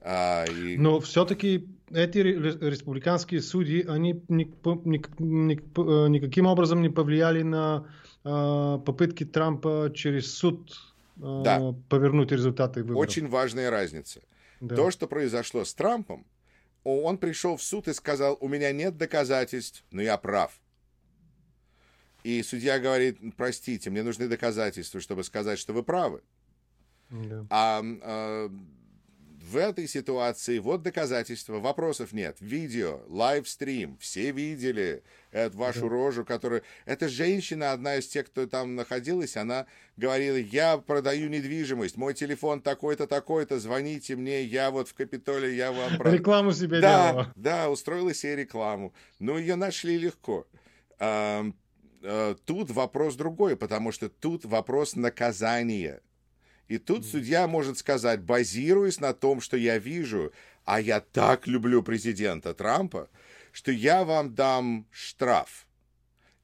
И... 0.00 0.76
Но 0.78 1.00
все-таки 1.00 1.68
эти 1.90 2.18
республиканские 2.18 3.42
судьи, 3.42 3.84
они 3.88 4.22
никаким 5.18 6.46
образом 6.46 6.82
не 6.82 6.88
повлияли 6.88 7.42
на 7.42 7.84
попытки 8.22 9.24
Трампа 9.24 9.90
через 9.94 10.32
суд 10.32 10.72
да. 11.16 11.74
повернуть 11.88 12.30
результаты 12.30 12.82
выборов. 12.82 13.00
Очень 13.00 13.26
важная 13.26 13.70
разница. 13.70 14.20
Да. 14.60 14.76
То, 14.76 14.90
что 14.92 15.08
произошло 15.08 15.64
с 15.64 15.74
Трампом, 15.74 16.24
он 16.96 17.18
пришел 17.18 17.56
в 17.56 17.62
суд 17.62 17.88
и 17.88 17.94
сказал, 17.94 18.36
у 18.40 18.48
меня 18.48 18.72
нет 18.72 18.96
доказательств, 18.96 19.84
но 19.90 20.02
я 20.02 20.16
прав. 20.16 20.58
И 22.24 22.42
судья 22.42 22.78
говорит, 22.78 23.18
простите, 23.36 23.90
мне 23.90 24.02
нужны 24.02 24.28
доказательства, 24.28 25.00
чтобы 25.00 25.24
сказать, 25.24 25.58
что 25.58 25.72
вы 25.72 25.82
правы. 25.82 26.22
Да. 27.10 27.46
А, 27.50 27.82
а 27.82 28.50
в 29.48 29.56
этой 29.56 29.88
ситуации 29.88 30.58
вот 30.58 30.82
доказательства, 30.82 31.58
вопросов 31.58 32.12
нет. 32.12 32.36
Видео, 32.40 33.00
лайвстрим, 33.08 33.96
все 33.98 34.30
видели 34.30 35.02
эту 35.30 35.56
вашу 35.56 35.82
да. 35.82 35.88
рожу, 35.88 36.24
которая... 36.24 36.62
Эта 36.84 37.08
женщина, 37.08 37.72
одна 37.72 37.96
из 37.96 38.06
тех, 38.08 38.26
кто 38.26 38.46
там 38.46 38.76
находилась, 38.76 39.36
она 39.36 39.66
говорила, 39.96 40.36
я 40.36 40.76
продаю 40.76 41.28
недвижимость, 41.28 41.96
мой 41.96 42.12
телефон 42.12 42.60
такой-то, 42.60 43.06
такой-то, 43.06 43.58
звоните 43.58 44.16
мне, 44.16 44.44
я 44.44 44.70
вот 44.70 44.88
в 44.88 44.94
Капитолии, 44.94 45.54
я 45.54 45.72
вам... 45.72 46.00
Рекламу 46.02 46.52
себе 46.52 46.80
да, 46.80 47.10
делала. 47.10 47.32
Да, 47.34 47.70
устроила 47.70 48.12
себе 48.12 48.36
рекламу. 48.36 48.92
Но 49.18 49.38
ее 49.38 49.56
нашли 49.56 49.98
легко. 49.98 50.46
А, 50.98 51.46
а, 52.02 52.34
тут 52.44 52.70
вопрос 52.70 53.16
другой, 53.16 53.56
потому 53.56 53.92
что 53.92 54.08
тут 54.08 54.44
вопрос 54.44 54.94
наказания. 54.94 56.02
И 56.68 56.78
тут 56.78 57.06
судья 57.06 57.48
может 57.48 57.78
сказать, 57.78 58.20
базируясь 58.20 59.00
на 59.00 59.14
том, 59.14 59.40
что 59.40 59.56
я 59.56 59.78
вижу, 59.78 60.32
а 60.64 60.80
я 60.80 61.00
так 61.00 61.46
люблю 61.46 61.82
президента 61.82 62.52
Трампа, 62.52 63.08
что 63.52 63.72
я 63.72 64.04
вам 64.04 64.34
дам 64.34 64.86
штраф. 64.90 65.66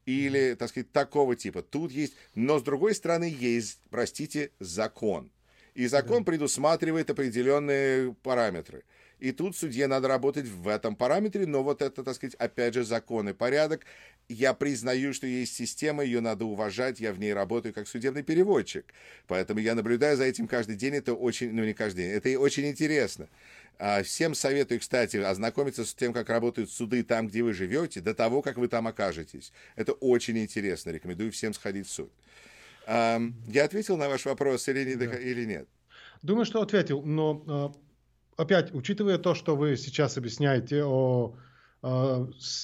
Или, 0.06 0.54
так 0.54 0.70
сказать, 0.70 0.92
такого 0.92 1.36
типа. 1.36 1.62
Тут 1.62 1.92
есть... 1.92 2.14
Но, 2.34 2.58
с 2.58 2.62
другой 2.62 2.94
стороны, 2.94 3.24
есть, 3.24 3.80
простите, 3.90 4.50
закон. 4.60 5.30
И 5.74 5.86
закон 5.86 6.24
предусматривает 6.24 7.10
определенные 7.10 8.14
параметры. 8.22 8.84
И 9.18 9.32
тут 9.32 9.56
судье 9.56 9.86
надо 9.86 10.08
работать 10.08 10.46
в 10.46 10.68
этом 10.68 10.96
параметре, 10.96 11.46
но 11.46 11.62
вот 11.62 11.82
это, 11.82 12.04
так 12.04 12.14
сказать, 12.14 12.34
опять 12.34 12.74
же, 12.74 12.84
закон 12.84 13.28
и 13.28 13.32
порядок. 13.32 13.86
Я 14.28 14.54
признаю, 14.54 15.12
что 15.12 15.26
есть 15.26 15.54
система, 15.54 16.02
ее 16.02 16.20
надо 16.20 16.46
уважать, 16.46 16.98
я 16.98 17.12
в 17.12 17.18
ней 17.18 17.34
работаю 17.34 17.74
как 17.74 17.86
судебный 17.86 18.22
переводчик. 18.22 18.86
Поэтому 19.26 19.60
я 19.60 19.74
наблюдаю 19.74 20.16
за 20.16 20.24
этим 20.24 20.48
каждый 20.48 20.76
день, 20.76 20.94
это 20.94 21.14
очень, 21.14 21.52
ну 21.52 21.64
не 21.64 21.74
каждый 21.74 22.04
день, 22.04 22.12
это 22.12 22.40
очень 22.40 22.66
интересно. 22.66 23.28
А, 23.78 24.02
всем 24.02 24.34
советую, 24.34 24.80
кстати, 24.80 25.18
ознакомиться 25.18 25.84
с 25.84 25.94
тем, 25.94 26.12
как 26.12 26.30
работают 26.30 26.70
суды 26.70 27.02
там, 27.02 27.26
где 27.28 27.42
вы 27.42 27.52
живете, 27.52 28.00
до 28.00 28.14
того, 28.14 28.40
как 28.40 28.56
вы 28.56 28.68
там 28.68 28.86
окажетесь. 28.86 29.52
Это 29.76 29.92
очень 29.92 30.38
интересно, 30.38 30.90
рекомендую 30.90 31.30
всем 31.32 31.52
сходить 31.52 31.86
в 31.86 31.90
суд. 31.90 32.12
Я 32.86 33.64
ответил 33.64 33.96
на 33.96 34.08
ваш 34.08 34.24
вопрос 34.26 34.68
или, 34.68 34.84
не, 34.84 34.94
да. 34.94 35.16
или 35.16 35.44
нет? 35.44 35.68
Думаю, 36.22 36.44
что 36.44 36.62
ответил, 36.62 37.02
но 37.02 37.42
а, 37.46 38.42
опять, 38.42 38.72
учитывая 38.74 39.18
то, 39.18 39.34
что 39.34 39.56
вы 39.56 39.76
сейчас 39.76 40.16
объясняете 40.16 40.84
о 40.84 41.36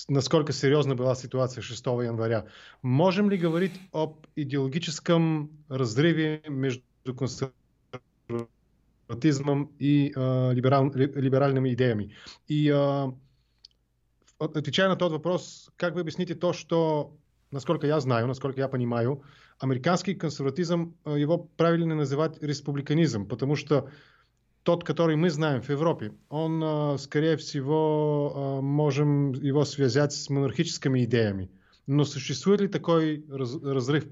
насколько 0.08 0.52
серьезна 0.52 0.94
была 0.94 1.14
ситуация 1.14 1.60
6 1.60 1.84
января, 1.86 2.46
можем 2.80 3.28
ли 3.28 3.36
говорить 3.36 3.74
об 3.92 4.26
идеологическом 4.34 5.50
разрыве 5.68 6.42
между 6.48 6.82
консерватизмом 7.04 9.72
и 9.78 10.10
э, 10.16 10.54
либерал, 10.54 10.90
либеральными 10.94 11.74
идеями? 11.74 12.14
И 12.48 12.72
э, 12.74 13.12
отвечая 14.38 14.88
на 14.88 14.96
тот 14.96 15.12
вопрос, 15.12 15.70
как 15.76 15.94
вы 15.94 16.00
объясните 16.00 16.34
то, 16.34 16.54
что, 16.54 17.14
насколько 17.50 17.86
я 17.86 18.00
знаю, 18.00 18.26
насколько 18.26 18.58
я 18.58 18.68
понимаю, 18.68 19.22
американский 19.58 20.14
консерватизм, 20.14 20.96
его 21.04 21.36
правильно 21.36 21.94
называть 21.94 22.42
республиканизм, 22.42 23.26
потому 23.26 23.54
что 23.54 23.90
тот, 24.62 24.84
который 24.84 25.16
мы 25.16 25.30
знаем 25.30 25.62
в 25.62 25.68
Европе, 25.70 26.12
он, 26.28 26.62
э, 26.62 26.98
скорее 26.98 27.36
всего, 27.36 28.58
э, 28.60 28.62
можем 28.62 29.32
его 29.32 29.64
связать 29.64 30.12
с 30.12 30.28
монархическими 30.28 31.04
идеями. 31.04 31.50
Но 31.86 32.04
существует 32.04 32.60
ли 32.60 32.68
такой 32.68 33.24
разрыв, 33.28 34.04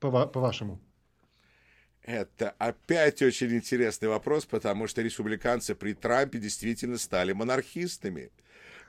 по-вашему? 0.00 0.80
Это 2.02 2.50
опять 2.58 3.22
очень 3.22 3.54
интересный 3.54 4.08
вопрос, 4.08 4.44
потому 4.44 4.88
что 4.88 5.02
республиканцы 5.02 5.76
при 5.76 5.92
Трампе 5.92 6.38
действительно 6.38 6.98
стали 6.98 7.32
монархистами. 7.32 8.30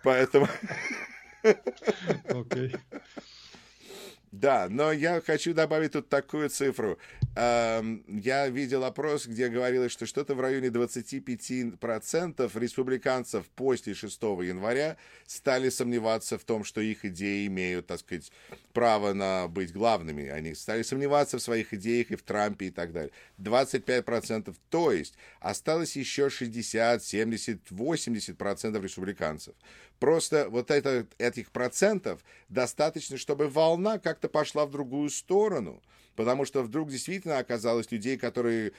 Поэтому... 0.03 0.47
Okay. 1.43 2.73
Да, 4.33 4.67
но 4.67 4.91
я 4.91 5.21
хочу 5.21 5.53
добавить 5.53 5.91
тут 5.91 6.09
такую 6.09 6.49
цифру. 6.49 6.97
Я 7.35 8.49
видел 8.49 8.83
опрос, 8.83 9.27
где 9.27 9.47
говорилось, 9.47 9.91
что 9.91 10.07
что-то 10.07 10.33
в 10.33 10.41
районе 10.41 10.69
25% 10.69 12.59
республиканцев 12.59 13.45
после 13.55 13.93
6 13.93 14.23
января 14.23 14.97
стали 15.27 15.69
сомневаться 15.69 16.39
в 16.39 16.45
том, 16.45 16.63
что 16.63 16.81
их 16.81 17.05
идеи 17.05 17.45
имеют, 17.45 17.85
так 17.85 17.99
сказать, 17.99 18.31
право 18.73 19.13
на 19.13 19.47
быть 19.47 19.71
главными. 19.71 20.27
Они 20.29 20.55
стали 20.55 20.81
сомневаться 20.81 21.37
в 21.37 21.41
своих 21.43 21.71
идеях 21.75 22.09
и 22.09 22.15
в 22.15 22.23
Трампе 22.23 22.65
и 22.65 22.71
так 22.71 22.91
далее. 22.91 23.11
25%, 23.37 24.55
то 24.71 24.91
есть 24.91 25.13
осталось 25.41 25.95
еще 25.95 26.31
60, 26.31 27.03
70, 27.03 27.69
80% 27.69 28.81
республиканцев. 28.81 29.53
Просто 30.03 30.49
вот 30.49 30.69
это, 30.69 31.07
этих 31.17 31.49
процентов 31.49 32.25
достаточно, 32.49 33.15
чтобы 33.15 33.47
волна 33.47 33.99
как-то 33.99 34.27
пошла 34.27 34.65
в 34.65 34.69
другую 34.69 35.09
сторону. 35.09 35.81
Потому 36.17 36.43
что 36.43 36.61
вдруг 36.61 36.89
действительно 36.89 37.37
оказалось 37.37 37.89
людей, 37.89 38.17
которые, 38.17 38.73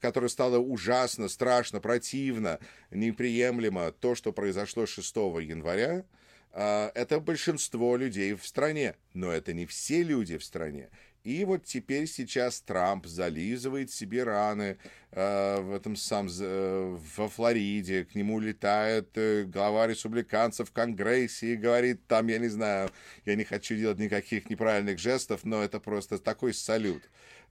которые 0.00 0.28
стало 0.28 0.58
ужасно, 0.58 1.28
страшно, 1.28 1.78
противно, 1.78 2.58
неприемлемо 2.90 3.92
то, 3.92 4.16
что 4.16 4.32
произошло 4.32 4.84
6 4.84 5.14
января. 5.14 6.04
А, 6.50 6.90
это 6.96 7.20
большинство 7.20 7.96
людей 7.96 8.34
в 8.34 8.44
стране, 8.44 8.96
но 9.12 9.30
это 9.30 9.52
не 9.52 9.66
все 9.66 10.02
люди 10.02 10.38
в 10.38 10.44
стране. 10.44 10.90
И 11.24 11.46
вот 11.46 11.64
теперь 11.64 12.06
сейчас 12.06 12.60
Трамп 12.60 13.06
зализывает 13.06 13.90
себе 13.90 14.24
раны 14.24 14.76
э, 15.10 15.60
в 15.62 15.72
этом 15.72 15.96
сам 15.96 16.28
э, 16.28 16.98
во 17.16 17.28
Флориде. 17.30 18.04
К 18.04 18.14
нему 18.14 18.40
летает 18.40 19.08
э, 19.14 19.44
глава 19.44 19.86
республиканцев 19.86 20.68
в 20.68 20.72
Конгрессе 20.72 21.54
и 21.54 21.56
говорит 21.56 22.06
там, 22.06 22.26
я 22.26 22.36
не 22.36 22.48
знаю, 22.48 22.90
я 23.24 23.36
не 23.36 23.44
хочу 23.44 23.74
делать 23.74 23.98
никаких 23.98 24.50
неправильных 24.50 24.98
жестов, 24.98 25.44
но 25.44 25.64
это 25.64 25.80
просто 25.80 26.18
такой 26.18 26.52
салют. 26.52 27.02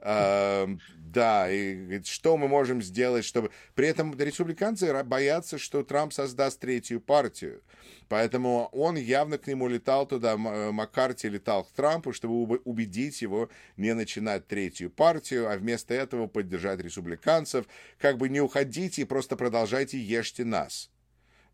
Uh, 0.04 0.78
да, 1.14 1.50
и 1.52 2.02
что 2.04 2.38
мы 2.38 2.48
можем 2.48 2.82
сделать, 2.82 3.24
чтобы... 3.24 3.52
При 3.76 3.88
этом 3.88 4.20
республиканцы 4.20 5.04
боятся, 5.04 5.60
что 5.60 5.84
Трамп 5.84 6.12
создаст 6.12 6.60
третью 6.60 7.00
партию. 7.00 7.62
Поэтому 8.10 8.70
он 8.72 8.96
явно 8.96 9.38
к 9.38 9.46
нему 9.46 9.68
летал 9.68 10.08
туда, 10.08 10.34
э, 10.34 10.72
Маккарти 10.72 11.30
летал 11.30 11.66
к 11.66 11.72
Трампу, 11.72 12.14
чтобы 12.14 12.58
убедить 12.66 13.22
его 13.22 13.50
не 13.78 13.94
начинать 13.94 14.48
третью 14.48 14.90
партию, 14.90 15.52
а 15.52 15.58
вместо 15.58 15.94
этого 15.94 16.26
поддержать 16.26 16.80
республиканцев. 16.82 17.66
Как 18.00 18.18
бы 18.18 18.28
не 18.28 18.42
уходите 18.42 19.04
и 19.04 19.06
просто 19.06 19.36
продолжайте 19.36 20.00
ешьте 20.00 20.44
нас. 20.44 20.90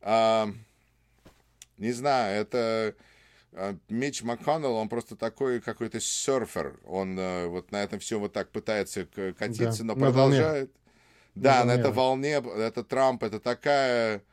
А, 0.02 0.50
не 1.78 1.92
знаю, 1.92 2.42
это... 2.42 2.96
А, 3.54 3.76
Мич 3.90 4.24
МакКоннелл, 4.24 4.76
он 4.76 4.90
просто 4.90 5.16
такой 5.16 5.60
какой-то 5.60 6.00
серфер. 6.00 6.80
Он 6.86 7.18
э, 7.18 7.48
вот 7.48 7.72
на 7.72 7.84
этом 7.84 8.00
все 8.00 8.20
вот 8.20 8.34
так 8.34 8.50
пытается 8.50 9.06
катиться, 9.06 9.80
да, 9.80 9.84
но 9.84 9.96
продолжает. 9.96 10.70
Волне. 10.70 10.70
Да, 11.36 11.60
на, 11.60 11.66
на 11.66 11.80
этой 11.80 11.92
волне, 11.92 12.34
это 12.34 12.84
Трамп, 12.84 13.24
это 13.24 13.40
такая 13.40 14.24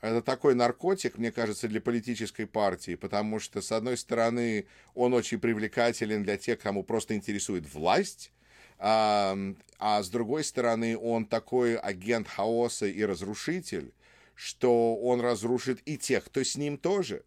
это 0.00 0.22
такой 0.22 0.54
наркотик, 0.54 1.18
мне 1.18 1.32
кажется, 1.32 1.68
для 1.68 1.80
политической 1.80 2.46
партии, 2.46 2.94
потому 2.94 3.40
что, 3.40 3.60
с 3.60 3.72
одной 3.72 3.96
стороны, 3.96 4.66
он 4.94 5.14
очень 5.14 5.40
привлекателен 5.40 6.22
для 6.22 6.36
тех, 6.36 6.60
кому 6.60 6.84
просто 6.84 7.14
интересует 7.14 7.72
власть, 7.72 8.32
а, 8.78 9.36
а 9.78 10.02
с 10.02 10.08
другой 10.08 10.44
стороны, 10.44 10.96
он 10.98 11.24
такой 11.24 11.76
агент 11.76 12.28
хаоса 12.28 12.86
и 12.86 13.04
разрушитель, 13.04 13.92
что 14.34 14.96
он 14.96 15.20
разрушит 15.20 15.80
и 15.86 15.96
тех, 15.96 16.24
кто 16.24 16.44
с 16.44 16.56
ним 16.56 16.76
тоже. 16.76 17.24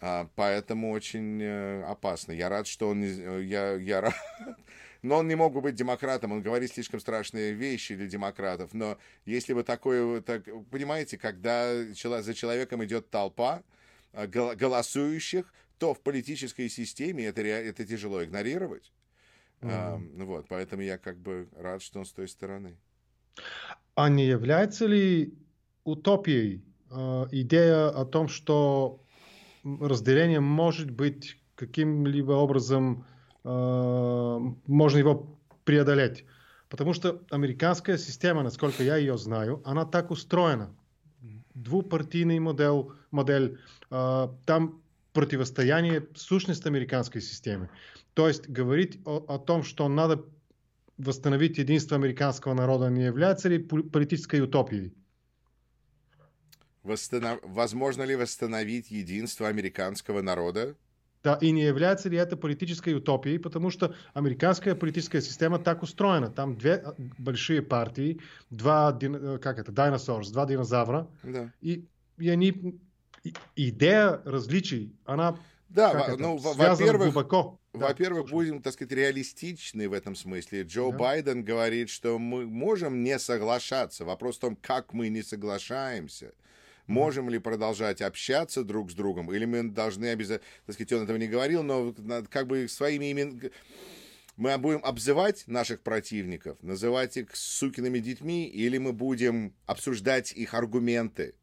А, 0.00 0.28
поэтому 0.34 0.90
очень 0.90 1.42
э, 1.42 1.82
опасно. 1.84 2.32
Я 2.32 2.48
рад, 2.48 2.66
что 2.66 2.88
он... 2.88 3.02
Я, 3.02 3.74
я 3.74 4.00
рад, 4.00 4.14
но 5.02 5.16
он 5.18 5.28
не 5.28 5.34
мог 5.34 5.54
бы 5.54 5.60
быть 5.60 5.74
демократом, 5.74 6.32
он 6.32 6.42
говорит 6.42 6.72
слишком 6.72 7.00
страшные 7.00 7.52
вещи 7.52 7.94
для 7.94 8.06
демократов. 8.06 8.74
Но 8.74 8.98
если 9.24 9.54
бы 9.54 9.62
такое, 9.62 10.20
так, 10.20 10.44
понимаете, 10.70 11.16
когда 11.16 11.72
за 11.92 12.34
человеком 12.34 12.84
идет 12.84 13.10
толпа 13.10 13.62
э, 14.12 14.26
голосующих, 14.26 15.52
то 15.78 15.94
в 15.94 16.00
политической 16.00 16.68
системе 16.68 17.26
это, 17.26 17.42
это 17.42 17.84
тяжело 17.84 18.24
игнорировать. 18.24 18.92
Mm-hmm. 19.60 19.70
А, 19.72 20.24
вот, 20.24 20.46
поэтому 20.48 20.82
я 20.82 20.98
как 20.98 21.18
бы 21.18 21.48
рад, 21.56 21.82
что 21.82 22.00
он 22.00 22.06
с 22.06 22.12
той 22.12 22.28
стороны. 22.28 22.76
А 23.94 24.08
не 24.08 24.26
является 24.26 24.86
ли 24.86 25.34
утопией 25.84 26.64
э, 26.90 27.26
идея 27.32 27.88
о 27.88 28.04
том, 28.04 28.28
что 28.28 29.02
разделение 29.80 30.40
может 30.40 30.90
быть 30.90 31.38
каким-либо 31.54 32.32
образом 32.32 33.04
э, 33.44 34.38
можно 34.66 34.98
его 34.98 35.38
преодолеть? 35.64 36.24
Потому 36.68 36.94
что 36.94 37.22
американская 37.30 37.98
система, 37.98 38.42
насколько 38.42 38.82
я 38.82 38.96
ее 38.96 39.16
знаю, 39.18 39.62
она 39.64 39.84
так 39.84 40.10
устроена. 40.10 40.74
Двупартийный 41.54 42.38
модель, 42.38 42.88
модель 43.10 43.58
э, 43.90 44.28
там 44.44 44.82
противостояние 45.12 46.06
сущность 46.14 46.66
американской 46.66 47.22
системы. 47.22 47.70
То 48.14 48.28
есть 48.28 48.48
говорить 48.48 49.00
о, 49.04 49.24
о 49.28 49.38
том, 49.38 49.62
что 49.62 49.88
надо 49.88 50.24
восстановить 50.98 51.58
единство 51.58 51.96
американского 51.96 52.54
народа, 52.54 52.88
не 52.88 53.04
является 53.04 53.48
ли 53.48 53.58
политической 53.58 54.40
утопией? 54.40 54.94
Восстанов... 56.86 57.40
Возможно 57.42 58.02
ли 58.02 58.16
восстановить 58.16 58.90
единство 58.90 59.48
американского 59.48 60.22
народа? 60.22 60.76
Да, 61.22 61.34
и 61.40 61.50
не 61.50 61.62
является 61.62 62.08
ли 62.08 62.16
это 62.16 62.36
политической 62.36 62.94
утопией, 62.94 63.40
потому 63.40 63.70
что 63.70 63.94
американская 64.14 64.76
политическая 64.76 65.20
система 65.20 65.58
так 65.58 65.82
устроена. 65.82 66.30
Там 66.30 66.56
две 66.56 66.74
а, 66.74 66.94
большие 67.18 67.62
партии, 67.62 68.20
два, 68.50 68.96
э, 69.00 69.38
как 69.42 69.58
это, 69.58 69.72
dinosaurs, 69.72 70.30
два 70.30 70.46
динозавра, 70.46 71.08
да. 71.24 71.52
и, 71.60 71.84
и 72.18 72.28
они, 72.28 72.78
идея 73.56 74.22
различий, 74.24 74.94
она 75.04 75.36
да, 75.68 75.92
во, 75.92 76.16
ну, 76.16 76.36
во-первых, 76.36 77.12
глубоко. 77.12 77.60
Во-первых, 77.72 78.30
будем, 78.30 78.62
так 78.62 78.72
сказать, 78.72 78.92
реалистичны 78.92 79.88
в 79.88 79.92
этом 79.92 80.14
смысле. 80.14 80.62
Джо 80.62 80.90
да. 80.90 80.96
Байден 80.96 81.44
говорит, 81.44 81.90
что 81.90 82.18
мы 82.18 82.46
можем 82.46 83.02
не 83.02 83.18
соглашаться. 83.18 84.04
Вопрос 84.04 84.36
в 84.36 84.40
том, 84.40 84.56
как 84.56 84.92
мы 84.92 85.08
не 85.08 85.22
соглашаемся. 85.22 86.32
Можем 86.86 87.28
ли 87.28 87.38
продолжать 87.38 88.00
общаться 88.00 88.62
друг 88.62 88.90
с 88.90 88.94
другом, 88.94 89.32
или 89.32 89.44
мы 89.44 89.64
должны 89.64 90.06
обязательно, 90.06 90.48
так 90.66 90.74
сказать, 90.74 90.92
он 90.92 91.02
этого 91.02 91.16
не 91.16 91.26
говорил, 91.26 91.62
но 91.62 91.94
как 92.30 92.46
бы 92.46 92.68
своими 92.68 93.10
именами 93.12 93.50
мы 94.36 94.56
будем 94.58 94.84
обзывать 94.84 95.44
наших 95.46 95.80
противников, 95.80 96.62
называть 96.62 97.16
их 97.16 97.34
сукиными 97.34 97.98
детьми, 97.98 98.46
или 98.46 98.78
мы 98.78 98.92
будем 98.92 99.54
обсуждать 99.64 100.32
их 100.32 100.54
аргументы, 100.54 101.34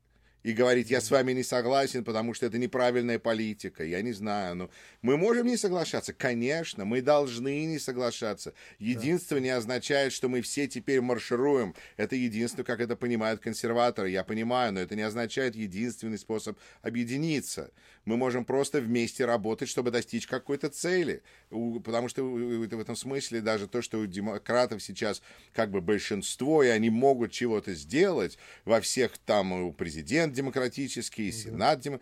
и 0.44 0.52
говорить, 0.52 0.90
я 0.90 1.00
с 1.00 1.10
вами 1.10 1.32
не 1.32 1.44
согласен, 1.44 2.04
потому 2.04 2.34
что 2.34 2.46
это 2.46 2.58
неправильная 2.58 3.18
политика, 3.18 3.84
я 3.84 4.02
не 4.02 4.12
знаю. 4.12 4.56
Но 4.56 4.70
мы 5.02 5.18
можем 5.18 5.48
не 5.48 5.58
соглашаться? 5.58 6.14
Конечно, 6.14 6.84
мы 6.84 7.02
должны 7.02 7.66
не 7.66 7.80
соглашаться. 7.80 8.54
Единство 8.78 9.38
не 9.38 9.50
означает, 9.50 10.12
что 10.12 10.28
мы 10.28 10.42
все 10.42 10.68
теперь 10.68 11.00
маршируем. 11.02 11.74
Это 11.96 12.16
единство, 12.16 12.64
как 12.64 12.82
это 12.82 12.98
понимают 12.98 13.40
консерваторы. 13.40 14.10
Я 14.10 14.24
понимаю, 14.24 14.74
но 14.74 14.82
это 14.82 14.96
не 14.96 15.04
означает 15.04 15.56
единственный 15.56 16.18
способ 16.18 16.60
объединиться. 16.82 17.72
Мы 18.04 18.18
можем 18.18 18.44
просто 18.44 18.82
вместе 18.82 19.24
работать, 19.24 19.70
чтобы 19.70 19.92
достичь 19.92 20.28
какой-то 20.28 20.70
цели. 20.70 21.24
Потому 21.50 22.10
что 22.10 22.24
в 22.24 22.80
этом 22.82 22.98
смысле 22.98 23.40
даже 23.40 23.68
то, 23.68 23.82
что 23.82 24.00
у 24.00 24.06
демократов 24.06 24.84
сейчас 24.84 25.22
как 25.54 25.72
бы 25.72 25.80
большинство, 25.80 26.64
и 26.64 26.68
они 26.68 26.90
могут 26.90 27.32
чего-то 27.32 27.74
сделать 27.74 28.38
во 28.66 28.82
всех 28.82 29.18
там 29.20 29.54
у 29.54 29.72
президента, 29.72 30.33
демократический, 30.34 31.32
Сенат 31.32 31.80
дем... 31.80 32.00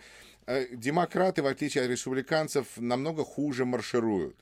Э, 0.48 0.68
демократы, 0.72 1.44
в 1.44 1.48
отличие 1.48 1.84
от 1.84 1.90
республиканцев, 1.90 2.66
намного 2.78 3.24
хуже 3.24 3.66
маршируют. 3.66 4.36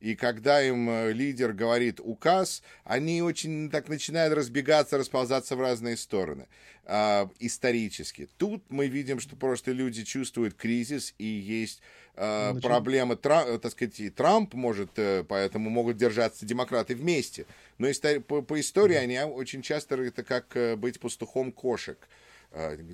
И 0.00 0.14
когда 0.14 0.62
им 0.62 0.90
э, 0.90 1.12
лидер 1.12 1.52
говорит 1.52 2.00
указ, 2.02 2.62
они 2.84 3.22
очень 3.22 3.70
так 3.70 3.88
начинают 3.88 4.34
разбегаться, 4.34 4.98
расползаться 4.98 5.56
в 5.56 5.60
разные 5.60 5.96
стороны 5.96 6.48
э, 6.84 7.26
исторически. 7.38 8.28
Тут 8.36 8.62
мы 8.68 8.88
видим, 8.88 9.20
что 9.20 9.36
просто 9.36 9.72
люди 9.72 10.04
чувствуют 10.04 10.54
кризис 10.54 11.14
и 11.16 11.24
есть 11.24 11.80
э, 12.14 12.52
ну, 12.52 12.60
проблемы. 12.60 13.16
Тра, 13.16 13.58
так 13.58 13.72
сказать, 13.72 13.98
и 14.00 14.10
Трамп 14.10 14.52
может, 14.52 14.90
э, 14.96 15.24
поэтому 15.26 15.70
могут 15.70 15.96
держаться 15.96 16.44
демократы 16.44 16.94
вместе. 16.94 17.46
Но 17.78 17.88
истори- 17.88 18.20
по, 18.20 18.42
по 18.42 18.60
истории 18.60 18.96
они 18.96 19.18
очень 19.20 19.62
часто 19.62 19.96
это 19.96 20.22
как 20.22 20.54
э, 20.56 20.76
быть 20.76 21.00
пастухом 21.00 21.52
кошек. 21.52 21.98
А, 21.98 22.25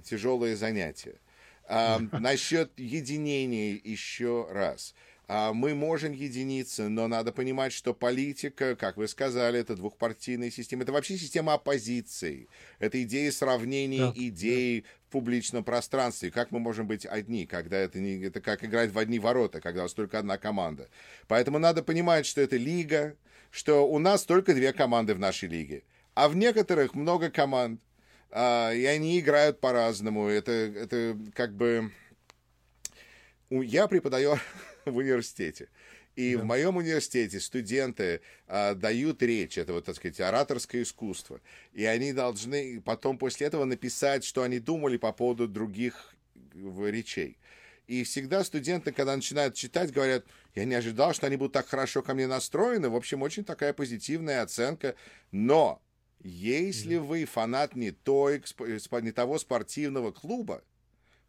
тяжелое 0.04 0.56
занятие. 0.56 1.20
А, 1.66 2.00
насчет 2.12 2.78
единения 2.78 3.80
еще 3.82 4.46
раз. 4.50 4.94
А, 5.28 5.52
мы 5.52 5.74
можем 5.74 6.12
единиться, 6.12 6.88
но 6.88 7.08
надо 7.08 7.32
понимать, 7.32 7.72
что 7.72 7.94
политика, 7.94 8.76
как 8.76 8.96
вы 8.96 9.08
сказали, 9.08 9.60
это 9.60 9.76
двухпартийная 9.76 10.50
система. 10.50 10.82
Это 10.82 10.92
вообще 10.92 11.16
система 11.16 11.54
оппозиции. 11.54 12.48
Это 12.80 13.02
идея 13.02 13.30
сравнения 13.32 14.08
да, 14.08 14.12
идей 14.14 14.82
да. 14.82 14.88
в 15.06 15.12
публичном 15.12 15.64
пространстве. 15.64 16.30
Как 16.30 16.50
мы 16.50 16.58
можем 16.58 16.86
быть 16.86 17.06
одни, 17.06 17.46
когда 17.46 17.78
это 17.78 18.00
не 18.00 18.20
это 18.20 18.40
как 18.40 18.64
играть 18.64 18.92
в 18.92 18.98
одни 18.98 19.18
ворота, 19.18 19.60
когда 19.60 19.80
у 19.80 19.84
вас 19.84 19.94
только 19.94 20.18
одна 20.18 20.36
команда. 20.36 20.90
Поэтому 21.28 21.58
надо 21.58 21.82
понимать, 21.82 22.26
что 22.26 22.40
это 22.40 22.56
лига, 22.56 23.16
что 23.50 23.88
у 23.88 23.98
нас 23.98 24.24
только 24.24 24.52
две 24.52 24.72
команды 24.72 25.14
в 25.14 25.18
нашей 25.18 25.48
лиге. 25.48 25.84
А 26.14 26.28
в 26.28 26.36
некоторых 26.36 26.94
много 26.94 27.30
команд. 27.30 27.80
А, 28.32 28.72
и 28.72 28.84
они 28.86 29.20
играют 29.20 29.60
по-разному. 29.60 30.26
Это, 30.26 30.50
это 30.50 31.18
как 31.34 31.54
бы... 31.54 31.92
Я 33.50 33.86
преподаю 33.86 34.38
в 34.86 34.96
университете. 34.96 35.68
И 36.16 36.34
да. 36.34 36.42
в 36.42 36.44
моем 36.44 36.76
университете 36.76 37.40
студенты 37.40 38.22
а, 38.46 38.74
дают 38.74 39.22
речь, 39.22 39.58
это 39.58 39.74
вот, 39.74 39.84
так 39.84 39.96
сказать, 39.96 40.20
ораторское 40.20 40.82
искусство. 40.82 41.40
И 41.72 41.84
они 41.84 42.12
должны 42.14 42.80
потом 42.80 43.18
после 43.18 43.46
этого 43.46 43.64
написать, 43.64 44.24
что 44.24 44.42
они 44.42 44.58
думали 44.58 44.96
по 44.96 45.12
поводу 45.12 45.46
других 45.46 46.14
речей. 46.54 47.38
И 47.86 48.04
всегда 48.04 48.44
студенты, 48.44 48.92
когда 48.92 49.14
начинают 49.14 49.54
читать, 49.54 49.92
говорят, 49.92 50.24
я 50.54 50.64
не 50.64 50.74
ожидал, 50.74 51.12
что 51.12 51.26
они 51.26 51.36
будут 51.36 51.52
так 51.52 51.66
хорошо 51.66 52.02
ко 52.02 52.14
мне 52.14 52.26
настроены. 52.26 52.88
В 52.88 52.96
общем, 52.96 53.20
очень 53.22 53.44
такая 53.44 53.74
позитивная 53.74 54.42
оценка. 54.42 54.94
Но 55.30 55.82
если 56.22 56.96
вы 56.96 57.24
фанат 57.24 57.74
не, 57.74 57.90
той, 57.90 58.42
не 59.02 59.12
того 59.12 59.38
спортивного 59.38 60.12
клуба, 60.12 60.62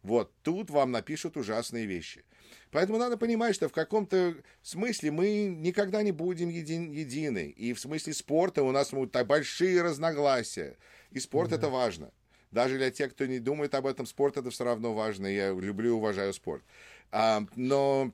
вот 0.02 0.32
тут 0.42 0.70
вам 0.70 0.90
напишут 0.90 1.36
ужасные 1.36 1.86
вещи. 1.86 2.24
Поэтому 2.70 2.98
надо 2.98 3.16
понимать, 3.16 3.54
что 3.54 3.68
в 3.68 3.72
каком-то 3.72 4.36
смысле 4.62 5.10
мы 5.10 5.44
никогда 5.44 6.02
не 6.02 6.12
будем 6.12 6.48
един, 6.50 6.92
едины. 6.92 7.48
И 7.48 7.72
в 7.72 7.80
смысле 7.80 8.12
спорта 8.12 8.62
у 8.62 8.70
нас 8.70 8.90
будут 8.90 9.16
большие 9.26 9.80
разногласия. 9.82 10.76
И 11.10 11.20
спорт 11.20 11.52
mm-hmm. 11.52 11.56
это 11.56 11.68
важно. 11.68 12.12
Даже 12.50 12.76
для 12.76 12.90
тех, 12.90 13.12
кто 13.12 13.26
не 13.26 13.38
думает 13.38 13.74
об 13.74 13.86
этом, 13.86 14.06
спорт 14.06 14.36
это 14.36 14.50
все 14.50 14.64
равно 14.64 14.94
важно. 14.94 15.26
Я 15.26 15.52
люблю 15.52 15.90
и 15.90 15.92
уважаю 15.92 16.32
спорт. 16.32 16.62
А, 17.10 17.46
но 17.56 18.12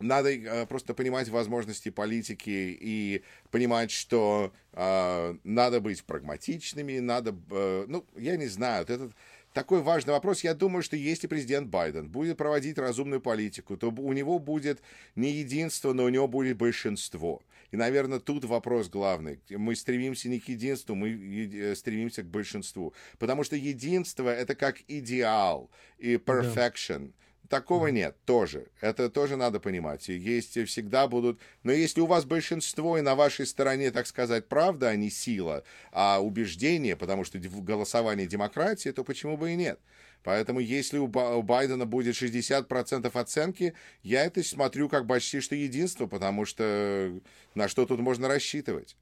надо 0.00 0.30
э, 0.30 0.66
просто 0.66 0.94
понимать 0.94 1.28
возможности 1.28 1.90
политики 1.90 2.76
и 2.80 3.22
понимать, 3.50 3.90
что 3.90 4.52
э, 4.72 5.36
надо 5.44 5.80
быть 5.80 6.04
прагматичными, 6.04 6.98
надо, 6.98 7.34
э, 7.50 7.84
ну, 7.88 8.04
я 8.16 8.36
не 8.36 8.46
знаю, 8.46 8.84
этот 8.84 9.12
такой 9.52 9.82
важный 9.82 10.12
вопрос. 10.12 10.42
Я 10.42 10.54
думаю, 10.54 10.82
что 10.82 10.96
если 10.96 11.28
президент 11.28 11.68
Байден 11.68 12.08
будет 12.08 12.36
проводить 12.36 12.76
разумную 12.76 13.20
политику, 13.20 13.76
то 13.76 13.90
у 13.90 14.12
него 14.12 14.38
будет 14.38 14.82
не 15.14 15.30
единство, 15.30 15.92
но 15.92 16.04
у 16.04 16.08
него 16.08 16.26
будет 16.26 16.56
большинство. 16.56 17.40
И, 17.70 17.76
наверное, 17.76 18.18
тут 18.20 18.44
вопрос 18.44 18.88
главный. 18.88 19.40
Мы 19.48 19.74
стремимся 19.76 20.28
не 20.28 20.40
к 20.40 20.48
единству, 20.48 20.94
мы 20.94 21.10
э, 21.10 21.74
стремимся 21.76 22.22
к 22.22 22.26
большинству. 22.26 22.92
Потому 23.18 23.44
что 23.44 23.56
единство— 23.56 24.28
это 24.30 24.54
как 24.54 24.78
идеал 24.88 25.70
и 25.98 26.14
perfection. 26.16 27.06
Да 27.06 27.12
Такого 27.48 27.88
нет 27.88 28.16
тоже. 28.24 28.68
Это 28.80 29.10
тоже 29.10 29.36
надо 29.36 29.60
понимать. 29.60 30.08
Есть 30.08 30.58
всегда 30.66 31.06
будут... 31.06 31.38
Но 31.62 31.72
если 31.72 32.00
у 32.00 32.06
вас 32.06 32.24
большинство 32.24 32.96
и 32.96 33.02
на 33.02 33.14
вашей 33.14 33.46
стороне, 33.46 33.90
так 33.90 34.06
сказать, 34.06 34.48
правда, 34.48 34.88
а 34.88 34.96
не 34.96 35.10
сила, 35.10 35.62
а 35.92 36.20
убеждение, 36.20 36.96
потому 36.96 37.24
что 37.24 37.38
в 37.38 37.62
голосовании 37.62 38.26
демократии, 38.26 38.90
то 38.90 39.04
почему 39.04 39.36
бы 39.36 39.52
и 39.52 39.56
нет? 39.56 39.78
Поэтому 40.22 40.58
если 40.58 40.96
у 40.96 41.06
Байдена 41.06 41.84
будет 41.84 42.14
60% 42.14 43.10
оценки, 43.12 43.74
я 44.02 44.24
это 44.24 44.42
смотрю 44.42 44.88
как 44.88 45.06
почти 45.06 45.40
что 45.40 45.54
единство, 45.54 46.06
потому 46.06 46.46
что 46.46 47.20
на 47.54 47.68
что 47.68 47.84
тут 47.84 48.00
можно 48.00 48.26
рассчитывать? 48.26 48.96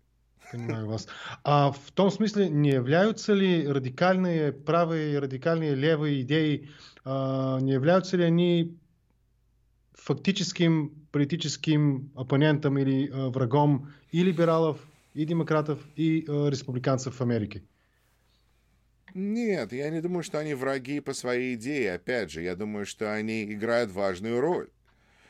Понимаю 0.53 0.87
вас. 0.87 1.09
А 1.45 1.73
в 1.73 1.91
том 1.93 2.11
смысле, 2.11 2.51
не 2.51 2.71
являются 2.71 3.33
ли 3.33 3.67
радикальные 3.67 4.53
правые, 4.53 5.19
радикальные 5.19 5.75
левые 5.75 6.21
идеи, 6.21 6.69
э, 7.05 7.59
не 7.63 7.73
являются 7.73 8.19
ли 8.19 8.25
они 8.25 8.77
фактическим 9.95 11.07
политическим 11.11 12.13
оппонентом 12.15 12.77
или 12.79 13.09
э, 13.09 13.29
врагом 13.31 13.93
и 14.11 14.23
либералов, 14.23 14.79
и 15.15 15.25
демократов, 15.25 15.81
и 15.97 16.27
э, 16.29 16.51
республиканцев 16.51 17.17
в 17.17 17.21
Америке? 17.23 17.63
Нет, 19.15 19.73
я 19.73 19.89
не 19.89 20.03
думаю, 20.03 20.23
что 20.23 20.39
они 20.39 20.53
враги 20.53 21.01
по 21.01 21.15
своей 21.15 21.55
идее. 21.55 21.95
Опять 21.95 22.31
же, 22.31 22.43
я 22.43 22.57
думаю, 22.57 22.85
что 22.85 23.15
они 23.15 23.45
играют 23.45 23.91
важную 23.91 24.41
роль. 24.41 24.69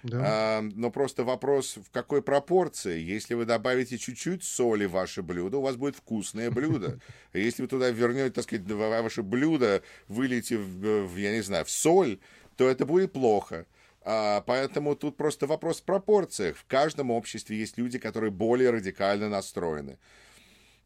Да. 0.02 0.22
А, 0.24 0.62
но 0.62 0.90
просто 0.90 1.24
вопрос, 1.24 1.76
в 1.76 1.90
какой 1.90 2.22
пропорции. 2.22 3.00
Если 3.00 3.34
вы 3.34 3.44
добавите 3.44 3.98
чуть-чуть 3.98 4.42
соли 4.42 4.86
в 4.86 4.92
ваше 4.92 5.22
блюдо, 5.22 5.58
у 5.58 5.62
вас 5.62 5.76
будет 5.76 5.96
вкусное 5.96 6.50
блюдо. 6.50 6.98
Если 7.32 7.62
вы 7.62 7.68
туда 7.68 7.90
вернете, 7.90 8.30
так 8.30 8.44
сказать, 8.44 8.68
ваше 8.68 9.22
блюдо, 9.22 9.82
выльете 10.08 10.58
в, 10.58 11.06
в, 11.06 11.16
я 11.16 11.32
не 11.32 11.42
знаю, 11.42 11.64
в 11.64 11.70
соль, 11.70 12.18
то 12.56 12.68
это 12.68 12.84
будет 12.84 13.12
плохо. 13.12 13.66
А, 14.04 14.40
поэтому 14.40 14.96
тут 14.96 15.16
просто 15.16 15.46
вопрос 15.46 15.80
в 15.80 15.84
пропорциях. 15.84 16.56
В 16.56 16.64
каждом 16.66 17.10
обществе 17.10 17.56
есть 17.56 17.78
люди, 17.78 17.98
которые 17.98 18.32
более 18.32 18.70
радикально 18.70 19.28
настроены. 19.28 19.98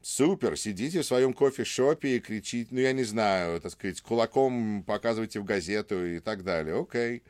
Супер, 0.02 0.56
сидите 0.56 1.00
в 1.00 1.06
своем 1.06 1.32
кофе-шопе 1.32 2.16
и 2.16 2.20
кричите, 2.20 2.68
ну, 2.70 2.80
я 2.80 2.92
не 2.92 3.02
знаю, 3.02 3.60
так 3.60 3.72
сказать, 3.72 4.00
кулаком 4.02 4.84
показывайте 4.84 5.40
в 5.40 5.44
газету 5.44 6.06
и 6.06 6.20
так 6.20 6.44
далее. 6.44 6.80
Окей. 6.80 7.22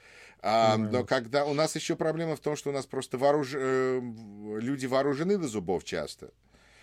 А, 0.48 0.76
но 0.76 1.04
когда 1.04 1.44
у 1.44 1.54
нас 1.54 1.74
еще 1.74 1.96
проблема 1.96 2.36
в 2.36 2.40
том, 2.40 2.54
что 2.54 2.70
у 2.70 2.72
нас 2.72 2.86
просто 2.86 3.18
вооруж... 3.18 3.50
Э, 3.54 4.00
люди 4.60 4.86
вооружены 4.86 5.38
до 5.38 5.48
зубов 5.48 5.82
часто. 5.82 6.30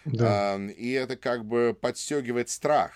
Да. 0.03 0.55
А, 0.55 0.59
и 0.59 0.91
это 0.91 1.15
как 1.15 1.45
бы 1.45 1.77
подстегивает 1.79 2.49
страх. 2.49 2.91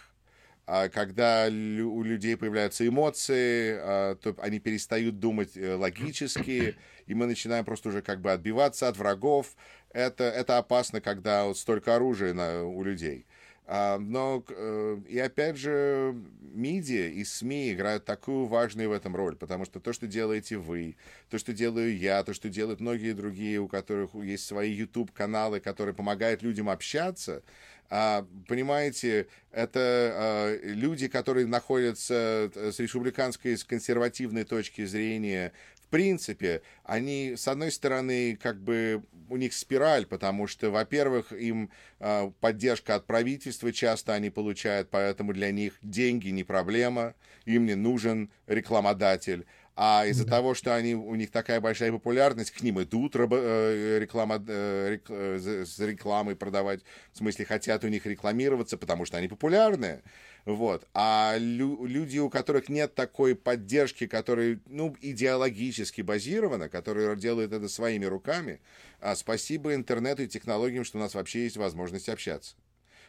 А 0.66 0.90
когда 0.90 1.48
у 1.48 2.04
людей 2.04 2.36
появляются 2.36 2.86
эмоции, 2.86 3.78
а, 3.80 4.16
то 4.16 4.36
они 4.40 4.60
перестают 4.60 5.20
думать 5.20 5.56
э, 5.56 5.76
логически, 5.76 6.76
и 7.06 7.14
мы 7.14 7.28
начинаем 7.28 7.64
просто 7.64 7.88
уже 7.88 8.02
как 8.02 8.20
бы 8.20 8.34
отбиваться 8.34 8.90
от 8.90 8.98
врагов. 8.98 9.56
Это, 9.92 10.26
это 10.26 10.58
опасно, 10.58 11.00
когда 11.00 11.46
вот 11.46 11.58
столько 11.58 11.96
оружия 11.96 12.34
на, 12.34 12.66
у 12.66 12.84
людей. 12.84 13.26
А, 13.70 13.98
но, 14.00 14.46
э, 14.48 14.98
и 15.10 15.20
опять 15.20 15.58
же, 15.58 16.16
медиа 16.54 17.10
и 17.10 17.26
СМИ 17.26 17.74
играют 17.74 18.06
такую 18.06 18.46
важную 18.46 18.88
в 18.90 18.94
этом 18.94 19.14
роль, 19.14 19.36
потому 19.36 19.66
что 19.66 19.82
то, 19.82 19.92
что 19.92 20.08
делаете 20.08 20.56
вы, 20.56 20.96
то, 21.30 21.38
что 21.38 21.52
делаю 21.52 21.98
я, 21.98 22.24
то, 22.24 22.34
что 22.34 22.48
делают 22.48 22.80
многие 22.80 23.12
другие, 23.12 23.60
у 23.60 23.68
которых 23.68 24.16
есть 24.16 24.46
свои 24.46 24.72
YouTube-каналы, 24.72 25.60
которые 25.60 25.94
помогают 25.94 26.44
людям 26.44 26.70
общаться, 26.70 27.44
а, 27.90 28.26
понимаете, 28.48 29.28
это 29.52 29.80
а, 29.82 30.60
люди, 30.64 31.10
которые 31.10 31.46
находятся 31.46 32.50
э, 32.56 32.72
с 32.72 32.80
республиканской, 32.80 33.58
с 33.58 33.66
консервативной 33.66 34.46
точки 34.46 34.86
зрения 34.86 35.52
в 35.88 35.90
принципе, 35.90 36.62
они, 36.84 37.36
с 37.38 37.48
одной 37.48 37.72
стороны, 37.72 38.38
как 38.42 38.62
бы 38.62 39.04
у 39.30 39.38
них 39.38 39.54
спираль, 39.54 40.06
потому 40.06 40.46
что, 40.46 40.70
во-первых, 40.70 41.32
им 41.32 41.72
э, 42.00 42.30
поддержка 42.42 42.96
от 42.96 43.08
правительства 43.08 43.72
часто 43.72 44.14
они 44.14 44.30
получают, 44.30 44.90
поэтому 44.90 45.32
для 45.32 45.50
них 45.52 45.76
деньги 45.82 46.28
не 46.28 46.44
проблема, 46.44 47.16
им 47.46 47.66
не 47.66 47.76
нужен 47.76 48.30
рекламодатель 48.48 49.46
а 49.80 50.08
из-за 50.08 50.26
да. 50.26 50.38
того, 50.38 50.56
что 50.56 50.76
они, 50.76 50.96
у 50.96 51.14
них 51.14 51.30
такая 51.30 51.62
большая 51.62 51.92
популярность, 51.92 52.50
к 52.50 52.62
ним 52.64 52.82
идут 52.82 53.16
э, 53.16 54.00
реклама, 54.02 54.44
э, 54.48 54.90
рек, 54.94 55.06
э, 55.08 55.64
с 55.66 55.78
рекламой 55.78 56.36
продавать, 56.36 56.82
в 57.14 57.18
смысле 57.18 57.46
хотят 57.46 57.84
у 57.84 57.88
них 57.88 58.08
рекламироваться, 58.08 58.76
потому 58.78 59.06
что 59.06 59.18
они 59.18 59.28
популярные. 59.28 60.02
Вот. 60.48 60.88
А 60.94 61.36
лю- 61.38 61.84
люди, 61.86 62.20
у 62.20 62.30
которых 62.30 62.70
нет 62.70 62.96
такой 62.96 63.36
поддержки, 63.36 64.08
которая 64.08 64.62
ну, 64.66 64.96
идеологически 65.02 66.02
базирована, 66.02 66.70
которые 66.70 67.18
делают 67.18 67.52
это 67.52 67.68
своими 67.68 68.06
руками, 68.06 68.62
а 69.02 69.18
спасибо 69.18 69.76
интернету 69.76 70.24
и 70.24 70.28
технологиям, 70.28 70.86
что 70.86 71.00
у 71.00 71.02
нас 71.02 71.16
вообще 71.16 71.44
есть 71.44 71.58
возможность 71.58 72.08
общаться. 72.08 72.56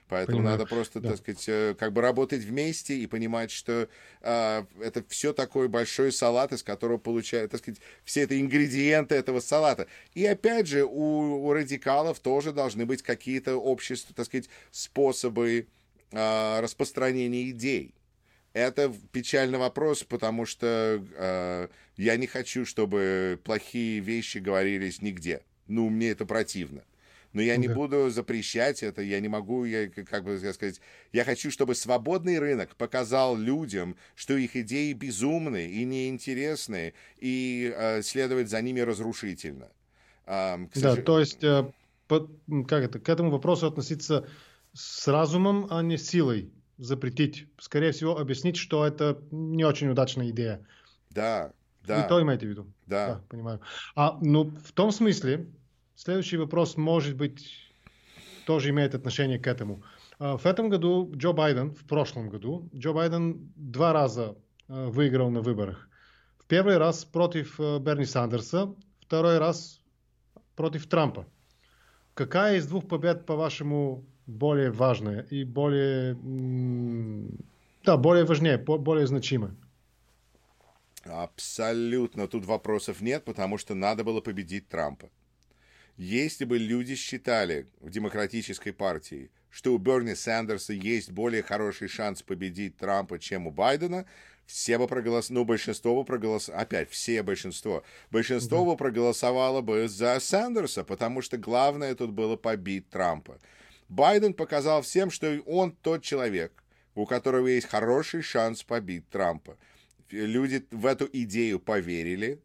Поэтому 0.08 0.38
Понимаю. 0.38 0.58
надо 0.58 0.68
просто, 0.68 1.00
да. 1.00 1.10
так 1.10 1.18
сказать, 1.18 1.44
э, 1.48 1.76
как 1.78 1.92
бы 1.92 2.00
работать 2.00 2.42
вместе 2.42 2.96
и 2.96 3.06
понимать, 3.06 3.52
что 3.52 3.88
а, 4.22 4.66
это 4.80 5.04
все 5.08 5.32
такой 5.32 5.68
большой 5.68 6.10
салат, 6.10 6.52
из 6.52 6.64
которого 6.64 6.96
получают, 6.98 7.52
так 7.52 7.60
сказать, 7.60 7.80
все 8.04 8.22
это 8.22 8.40
ингредиенты 8.40 9.14
этого 9.14 9.38
салата. 9.38 9.86
И 10.14 10.24
опять 10.26 10.66
же, 10.66 10.84
у, 10.84 11.46
у 11.46 11.52
радикалов 11.52 12.18
тоже 12.18 12.52
должны 12.52 12.84
быть 12.84 13.02
какие-то 13.02 13.56
общества, 13.56 14.14
так 14.16 14.26
сказать, 14.26 14.48
способы 14.72 15.68
а, 16.12 16.60
распространения 16.60 17.50
идей. 17.50 17.94
Это 18.54 18.92
печальный 19.12 19.58
вопрос, 19.58 20.02
потому 20.02 20.46
что 20.46 21.04
э, 21.16 21.68
я 21.96 22.16
не 22.16 22.26
хочу, 22.26 22.64
чтобы 22.64 23.38
плохие 23.44 24.00
вещи 24.00 24.38
говорились 24.38 25.02
нигде. 25.02 25.42
Ну, 25.68 25.90
мне 25.90 26.10
это 26.10 26.24
противно 26.24 26.82
но 27.32 27.42
я 27.42 27.56
не 27.56 27.68
буду 27.68 28.10
запрещать 28.10 28.82
это, 28.82 29.02
я 29.02 29.20
не 29.20 29.28
могу, 29.28 29.64
я, 29.64 29.88
как 29.88 30.24
бы 30.24 30.38
сказать, 30.38 30.80
я 31.12 31.24
хочу, 31.24 31.50
чтобы 31.50 31.74
свободный 31.74 32.38
рынок 32.38 32.74
показал 32.76 33.36
людям, 33.36 33.96
что 34.14 34.36
их 34.36 34.56
идеи 34.56 34.92
безумны 34.92 35.66
и 35.66 35.84
неинтересны, 35.84 36.94
и 37.18 37.72
э, 37.76 38.02
следовать 38.02 38.48
за 38.48 38.62
ними 38.62 38.80
разрушительно. 38.80 39.68
Э, 40.26 40.56
да, 40.74 40.94
сож... 40.94 41.04
то 41.04 41.20
есть, 41.20 41.44
э, 41.44 41.70
по, 42.06 42.28
как 42.66 42.84
это, 42.84 42.98
к 42.98 43.08
этому 43.08 43.30
вопросу 43.30 43.66
относиться 43.66 44.28
с 44.78 45.08
разумом, 45.08 45.66
а 45.70 45.82
не 45.82 45.98
силой 45.98 46.52
запретить. 46.78 47.48
Скорее 47.58 47.90
всего, 47.90 48.16
объяснить, 48.16 48.56
что 48.56 48.86
это 48.86 49.20
не 49.30 49.64
очень 49.64 49.88
удачная 49.88 50.30
идея. 50.30 50.64
Да, 51.10 51.52
да. 51.84 52.04
И 52.04 52.08
то 52.08 52.22
имеете 52.22 52.46
в 52.46 52.50
виду? 52.50 52.72
Да. 52.86 53.06
да 53.08 53.20
понимаю. 53.28 53.60
А, 53.96 54.16
ну, 54.20 54.50
в 54.64 54.72
том 54.72 54.92
смысле, 54.92 55.48
Следующий 55.98 56.36
вопрос, 56.36 56.76
может 56.76 57.16
быть, 57.16 57.72
тоже 58.46 58.70
имеет 58.70 58.94
отношение 58.94 59.40
к 59.40 59.48
этому. 59.48 59.82
В 60.20 60.46
этом 60.46 60.68
году 60.68 61.10
Джо 61.12 61.32
Байден, 61.32 61.72
в 61.72 61.84
прошлом 61.88 62.28
году, 62.28 62.70
Джо 62.72 62.92
Байден 62.92 63.52
два 63.56 63.92
раза 63.92 64.36
выиграл 64.68 65.30
на 65.30 65.40
выборах. 65.40 65.88
В 66.38 66.46
первый 66.46 66.76
раз 66.76 67.04
против 67.04 67.58
Берни 67.58 68.04
Сандерса, 68.04 68.72
второй 69.00 69.38
раз 69.38 69.80
против 70.54 70.86
Трампа. 70.86 71.26
Какая 72.14 72.58
из 72.58 72.68
двух 72.68 72.86
побед, 72.86 73.26
по-вашему, 73.26 74.06
более 74.28 74.70
важная 74.70 75.22
и 75.30 75.42
более, 75.42 76.16
да, 77.84 77.96
более 77.96 78.24
важнее, 78.24 78.58
более 78.58 79.06
значимая? 79.06 79.54
Абсолютно. 81.04 82.28
Тут 82.28 82.44
вопросов 82.44 83.00
нет, 83.00 83.24
потому 83.24 83.58
что 83.58 83.74
надо 83.74 84.04
было 84.04 84.20
победить 84.20 84.68
Трампа. 84.68 85.08
Если 85.96 86.44
бы 86.44 86.58
люди 86.58 86.94
считали 86.94 87.66
в 87.80 87.90
демократической 87.90 88.72
партии, 88.72 89.30
что 89.50 89.74
у 89.74 89.78
Берни 89.78 90.14
Сандерса 90.14 90.74
есть 90.74 91.10
более 91.10 91.42
хороший 91.42 91.88
шанс 91.88 92.22
победить 92.22 92.76
Трампа, 92.76 93.18
чем 93.18 93.46
у 93.46 93.50
Байдена, 93.50 94.04
все 94.46 94.78
бы 94.78 94.86
проголосовали, 94.86 95.40
ну, 95.40 95.44
большинство 95.44 95.96
бы 95.96 96.04
проголосовало, 96.04 96.62
опять, 96.62 96.90
все 96.90 97.22
большинство, 97.22 97.82
большинство 98.10 98.64
бы 98.64 98.76
проголосовало 98.76 99.62
бы 99.62 99.88
за 99.88 100.20
Сандерса, 100.20 100.84
потому 100.84 101.22
что 101.22 101.38
главное 101.38 101.94
тут 101.94 102.10
было 102.10 102.36
побить 102.36 102.88
Трампа. 102.90 103.38
Байден 103.88 104.34
показал 104.34 104.82
всем, 104.82 105.10
что 105.10 105.40
он 105.46 105.72
тот 105.72 106.02
человек, 106.02 106.52
у 106.94 107.06
которого 107.06 107.46
есть 107.46 107.68
хороший 107.68 108.22
шанс 108.22 108.62
побить 108.62 109.08
Трампа. 109.08 109.56
Люди 110.10 110.64
в 110.70 110.86
эту 110.86 111.08
идею 111.12 111.60
поверили, 111.60 112.40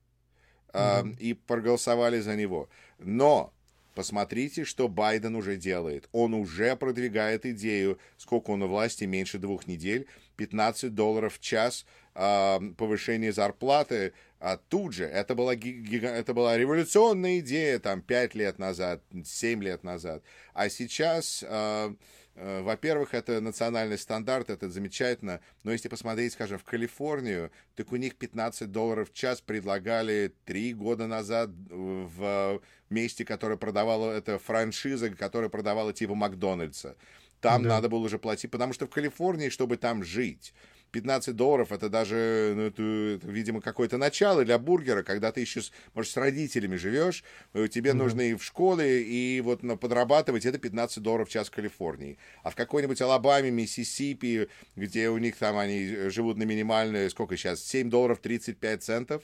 mm-hmm. 0.73 1.17
и 1.19 1.33
проголосовали 1.33 2.19
за 2.19 2.35
него. 2.35 2.69
Но 2.99 3.53
посмотрите, 3.95 4.65
что 4.65 4.87
Байден 4.87 5.35
уже 5.35 5.55
делает. 5.55 6.09
Он 6.11 6.33
уже 6.33 6.75
продвигает 6.75 7.45
идею, 7.45 7.99
сколько 8.17 8.51
он 8.51 8.63
у 8.63 8.67
власти, 8.67 9.05
меньше 9.05 9.37
двух 9.37 9.67
недель, 9.67 10.07
15 10.37 10.93
долларов 10.93 11.35
в 11.35 11.39
час 11.39 11.85
э, 12.15 12.59
повышение 12.77 13.31
зарплаты. 13.31 14.13
А 14.43 14.57
тут 14.57 14.93
же, 14.93 15.05
это 15.05 15.35
была, 15.35 15.55
гига, 15.55 16.09
это 16.09 16.33
была 16.33 16.57
революционная 16.57 17.39
идея 17.39 17.79
там 17.79 18.01
5 18.01 18.35
лет 18.35 18.59
назад, 18.59 19.01
7 19.23 19.63
лет 19.63 19.83
назад. 19.83 20.23
А 20.53 20.69
сейчас... 20.69 21.43
Э, 21.47 21.93
Э, 22.35 22.61
во-первых, 22.61 23.13
это 23.13 23.41
национальный 23.41 23.97
стандарт, 23.97 24.49
это 24.49 24.69
замечательно, 24.69 25.39
но 25.63 25.71
если 25.71 25.87
посмотреть, 25.87 26.33
скажем, 26.33 26.57
в 26.57 26.63
Калифорнию, 26.63 27.51
так 27.75 27.91
у 27.91 27.95
них 27.95 28.15
15 28.15 28.71
долларов 28.71 29.11
в 29.11 29.13
час 29.13 29.41
предлагали 29.41 30.33
три 30.45 30.73
года 30.73 31.05
назад 31.05 31.51
в 31.69 32.61
месте, 32.89 33.23
которое 33.23 33.57
продавало, 33.57 34.11
это 34.11 34.39
франшиза, 34.39 35.11
которая 35.11 35.49
продавала 35.49 35.93
типа 35.93 36.15
Макдональдса. 36.15 36.95
Там 37.39 37.63
да. 37.63 37.69
надо 37.69 37.89
было 37.89 37.99
уже 37.99 38.17
платить, 38.17 38.49
потому 38.49 38.73
что 38.73 38.87
в 38.87 38.89
Калифорнии, 38.89 39.49
чтобы 39.49 39.77
там 39.77 40.03
жить, 40.03 40.53
15 40.93 41.35
долларов 41.35 41.71
это 41.71 41.89
даже, 41.89 42.53
ну, 42.55 42.61
это, 42.61 42.83
это, 43.15 43.27
видимо, 43.27 43.61
какое-то 43.61 43.97
начало 43.97 44.45
для 44.45 44.57
бургера, 44.59 45.03
когда 45.03 45.31
ты 45.31 45.41
еще, 45.41 45.61
с, 45.61 45.71
может, 45.93 46.11
с 46.11 46.17
родителями 46.17 46.75
живешь, 46.75 47.23
э, 47.53 47.67
тебе 47.67 47.91
mm-hmm. 47.91 47.93
нужно 47.95 48.21
и 48.21 48.33
в 48.35 48.43
школе, 48.43 49.01
и 49.01 49.41
вот 49.41 49.63
ну, 49.63 49.75
подрабатывать, 49.75 50.45
это 50.45 50.59
15 50.59 51.01
долларов 51.03 51.27
в 51.27 51.31
час 51.31 51.49
в 51.49 51.51
Калифорнии. 51.51 52.17
А 52.43 52.51
в 52.51 52.55
какой-нибудь 52.55 53.01
Алабаме, 53.01 53.49
Миссисипи, 53.49 54.47
где 54.75 55.09
у 55.09 55.17
них 55.17 55.35
там 55.35 55.57
они 55.57 56.09
живут 56.09 56.37
на 56.37 56.43
минимальную, 56.43 57.09
сколько 57.09 57.35
сейчас, 57.35 57.61
7 57.63 57.89
долларов 57.89 58.19
35 58.19 58.83
центов, 58.83 59.23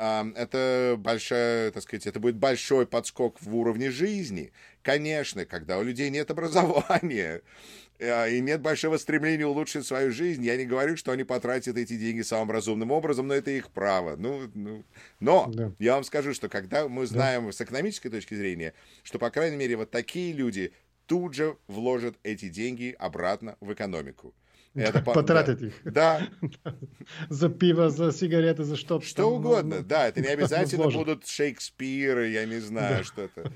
это 0.00 0.94
большая, 0.98 1.72
так 1.72 1.82
сказать, 1.82 2.06
это 2.06 2.20
будет 2.20 2.36
большой 2.36 2.86
подскок 2.86 3.40
в 3.42 3.54
уровне 3.54 3.90
жизни. 3.90 4.52
Конечно, 4.82 5.44
когда 5.44 5.78
у 5.78 5.82
людей 5.82 6.08
нет 6.08 6.30
образования, 6.30 7.42
э, 7.42 7.89
и 8.00 8.40
нет 8.40 8.62
большого 8.62 8.96
стремления 8.96 9.46
улучшить 9.46 9.86
свою 9.86 10.10
жизнь, 10.10 10.44
я 10.44 10.56
не 10.56 10.64
говорю, 10.64 10.96
что 10.96 11.12
они 11.12 11.24
потратят 11.24 11.76
эти 11.76 11.96
деньги 11.96 12.22
самым 12.22 12.50
разумным 12.50 12.90
образом, 12.90 13.28
но 13.28 13.34
это 13.34 13.50
их 13.50 13.70
право. 13.70 14.16
Ну, 14.16 14.50
ну. 14.54 14.84
Но 15.20 15.50
да. 15.52 15.72
я 15.78 15.94
вам 15.94 16.04
скажу, 16.04 16.32
что 16.32 16.48
когда 16.48 16.88
мы 16.88 17.06
знаем 17.06 17.46
да. 17.46 17.52
с 17.52 17.60
экономической 17.60 18.08
точки 18.08 18.34
зрения, 18.34 18.72
что, 19.02 19.18
по 19.18 19.30
крайней 19.30 19.56
мере, 19.56 19.76
вот 19.76 19.90
такие 19.90 20.32
люди 20.32 20.72
тут 21.06 21.34
же 21.34 21.56
вложат 21.66 22.16
эти 22.22 22.48
деньги 22.48 22.94
обратно 22.98 23.56
в 23.60 23.72
экономику. 23.72 24.34
Это 24.74 25.02
Потратить 25.02 25.58
да. 25.58 25.66
их. 25.66 25.74
Да. 25.84 26.74
За 27.28 27.48
пиво, 27.48 27.90
за 27.90 28.12
сигареты, 28.12 28.62
за 28.62 28.76
что-то. 28.76 29.04
Что 29.04 29.24
там, 29.24 29.32
угодно, 29.32 29.76
ну, 29.78 29.82
да. 29.82 30.06
Это 30.06 30.20
не 30.20 30.28
обязательно 30.28 30.88
будут 30.88 31.26
Шекспиры, 31.26 32.28
я 32.28 32.46
не 32.46 32.60
знаю, 32.60 32.98
да. 32.98 33.04
что-то. 33.04 33.52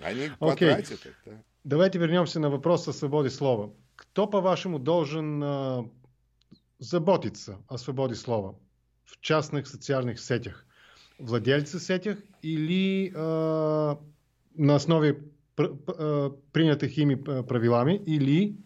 Они 0.00 0.30
потратят 0.38 1.00
okay. 1.04 1.12
это. 1.26 1.42
Давайте 1.64 2.00
вернемся 2.00 2.40
на 2.40 2.50
вопрос 2.50 2.88
о 2.88 2.92
свободе 2.92 3.30
слова. 3.30 3.72
Кто, 3.94 4.26
по-вашему, 4.26 4.80
должен 4.80 5.40
э, 5.44 5.84
заботиться 6.80 7.58
о 7.68 7.78
свободе 7.78 8.16
слова 8.16 8.58
в 9.04 9.20
частных 9.20 9.68
социальных 9.68 10.18
сетях? 10.18 10.66
Владельцы 11.20 11.78
сетях 11.78 12.18
или 12.42 13.12
э, 13.14 13.96
на 14.56 14.74
основе 14.74 15.22
пр- 15.54 15.78
э, 15.86 16.30
принятых 16.50 16.98
ими 16.98 17.14
правилами, 17.14 17.94
или 17.94 18.56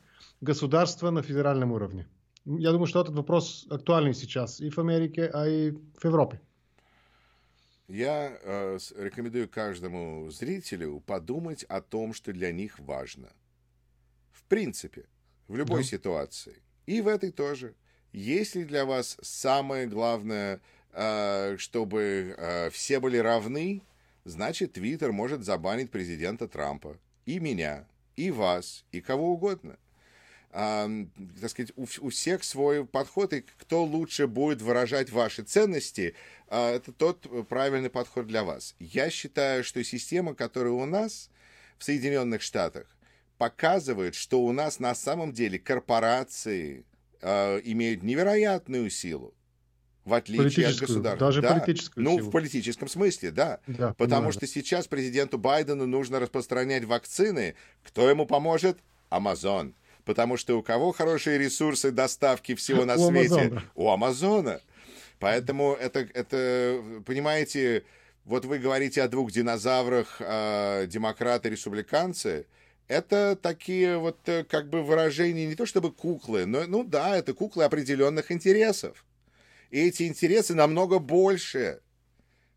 государства 0.40 1.10
на 1.10 1.22
федеральном 1.22 1.72
уровне? 1.72 2.08
Я 2.46 2.72
думаю, 2.72 2.86
что 2.86 3.02
этот 3.02 3.14
вопрос 3.14 3.66
актуальный 3.68 4.14
сейчас 4.14 4.58
и 4.58 4.70
в 4.70 4.78
Америке, 4.78 5.30
а 5.34 5.46
и 5.46 5.72
в 5.72 6.04
Европе. 6.04 6.40
Я 7.88 8.38
э, 8.42 8.78
рекомендую 8.96 9.48
каждому 9.48 10.28
зрителю 10.30 11.00
подумать 11.06 11.64
о 11.64 11.80
том, 11.80 12.12
что 12.14 12.32
для 12.32 12.52
них 12.52 12.78
важно. 12.80 13.32
В 14.32 14.42
принципе, 14.44 15.04
в 15.46 15.56
любой 15.56 15.82
да. 15.82 15.88
ситуации. 15.88 16.62
И 16.86 17.00
в 17.00 17.08
этой 17.08 17.30
тоже. 17.30 17.74
Если 18.12 18.64
для 18.64 18.84
вас 18.84 19.16
самое 19.22 19.86
главное, 19.86 20.60
э, 20.92 21.56
чтобы 21.58 22.34
э, 22.36 22.70
все 22.70 22.98
были 22.98 23.18
равны, 23.18 23.82
значит, 24.24 24.72
Твиттер 24.72 25.12
может 25.12 25.44
забанить 25.44 25.90
президента 25.90 26.48
Трампа. 26.48 26.98
И 27.24 27.38
меня, 27.38 27.86
и 28.16 28.30
вас, 28.30 28.84
и 28.90 29.00
кого 29.00 29.32
угодно 29.32 29.78
так 30.56 31.50
сказать, 31.50 31.72
у, 31.76 31.82
у 31.82 32.08
всех 32.08 32.42
свой 32.42 32.86
подход, 32.86 33.34
и 33.34 33.42
кто 33.42 33.84
лучше 33.84 34.26
будет 34.26 34.62
выражать 34.62 35.10
ваши 35.10 35.42
ценности, 35.42 36.14
а, 36.48 36.74
это 36.74 36.92
тот 36.92 37.26
правильный 37.48 37.90
подход 37.90 38.26
для 38.26 38.42
вас. 38.42 38.74
Я 38.78 39.10
считаю, 39.10 39.64
что 39.64 39.84
система, 39.84 40.34
которая 40.34 40.72
у 40.72 40.86
нас 40.86 41.28
в 41.76 41.84
Соединенных 41.84 42.40
Штатах, 42.40 42.86
показывает, 43.36 44.14
что 44.14 44.40
у 44.40 44.52
нас 44.52 44.78
на 44.78 44.94
самом 44.94 45.32
деле 45.32 45.58
корпорации 45.58 46.86
э, 47.20 47.60
имеют 47.64 48.02
невероятную 48.02 48.88
силу 48.88 49.34
в 50.06 50.14
отличие 50.14 50.68
от 50.68 50.76
государства. 50.76 51.26
Даже 51.26 51.42
да. 51.42 51.54
политическую 51.54 52.04
Ну, 52.04 52.16
силу. 52.16 52.28
в 52.28 52.30
политическом 52.30 52.86
смысле, 52.86 53.32
да. 53.32 53.58
да 53.66 53.92
Потому 53.94 54.30
что 54.30 54.46
сейчас 54.46 54.86
президенту 54.86 55.36
Байдену 55.36 55.84
нужно 55.84 56.20
распространять 56.20 56.84
вакцины. 56.84 57.56
Кто 57.82 58.08
ему 58.08 58.24
поможет? 58.24 58.78
Амазон 59.10 59.74
потому 60.06 60.36
что 60.38 60.56
у 60.56 60.62
кого 60.62 60.92
хорошие 60.92 61.36
ресурсы 61.36 61.90
доставки 61.90 62.54
всего 62.54 62.86
на 62.86 62.94
у 62.96 63.10
свете? 63.10 63.34
Амазона. 63.34 63.62
У 63.74 63.90
Амазона. 63.90 64.60
Поэтому 65.18 65.74
это, 65.74 66.08
это, 66.14 67.02
понимаете, 67.04 67.84
вот 68.24 68.44
вы 68.44 68.58
говорите 68.58 69.02
о 69.02 69.08
двух 69.08 69.32
динозаврах, 69.32 70.16
э, 70.20 70.86
демократы, 70.86 71.50
республиканцы. 71.50 72.46
Это 72.86 73.36
такие 73.36 73.98
вот 73.98 74.16
э, 74.28 74.44
как 74.44 74.70
бы 74.70 74.82
выражения, 74.82 75.46
не 75.46 75.56
то 75.56 75.66
чтобы 75.66 75.92
куклы, 75.92 76.46
но, 76.46 76.64
ну 76.66 76.84
да, 76.84 77.16
это 77.16 77.34
куклы 77.34 77.64
определенных 77.64 78.30
интересов. 78.30 79.04
И 79.70 79.80
эти 79.80 80.04
интересы 80.04 80.54
намного 80.54 81.00
больше. 81.00 81.80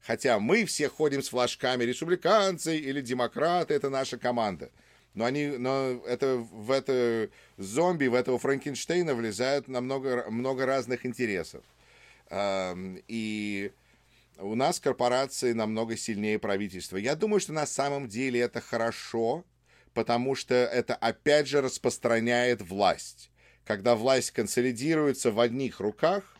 Хотя 0.01 0.39
мы 0.39 0.65
все 0.65 0.87
ходим 0.87 1.23
с 1.23 1.29
флажками 1.29 1.83
республиканцы 1.83 2.77
или 2.77 3.01
демократы, 3.01 3.73
это 3.73 3.89
наша 3.89 4.17
команда 4.17 4.69
но 5.19 5.25
они, 5.25 5.47
но 5.47 6.01
это 6.07 6.37
в 6.37 6.71
это 6.71 7.29
зомби, 7.57 8.07
в 8.07 8.13
этого 8.13 8.39
Франкенштейна 8.39 9.13
влезают 9.13 9.67
на 9.67 9.81
много, 9.81 10.25
много 10.29 10.65
разных 10.65 11.05
интересов. 11.05 11.61
И 12.33 13.71
у 14.37 14.55
нас 14.55 14.79
корпорации 14.79 15.51
намного 15.51 15.97
сильнее 15.97 16.39
правительства. 16.39 16.95
Я 16.95 17.17
думаю, 17.17 17.41
что 17.41 17.51
на 17.51 17.65
самом 17.65 18.07
деле 18.07 18.39
это 18.39 18.61
хорошо, 18.61 19.43
потому 19.93 20.35
что 20.35 20.55
это 20.55 20.95
опять 20.95 21.47
же 21.47 21.59
распространяет 21.61 22.61
власть. 22.61 23.29
Когда 23.65 23.95
власть 23.97 24.31
консолидируется 24.31 25.31
в 25.31 25.41
одних 25.41 25.81
руках, 25.81 26.37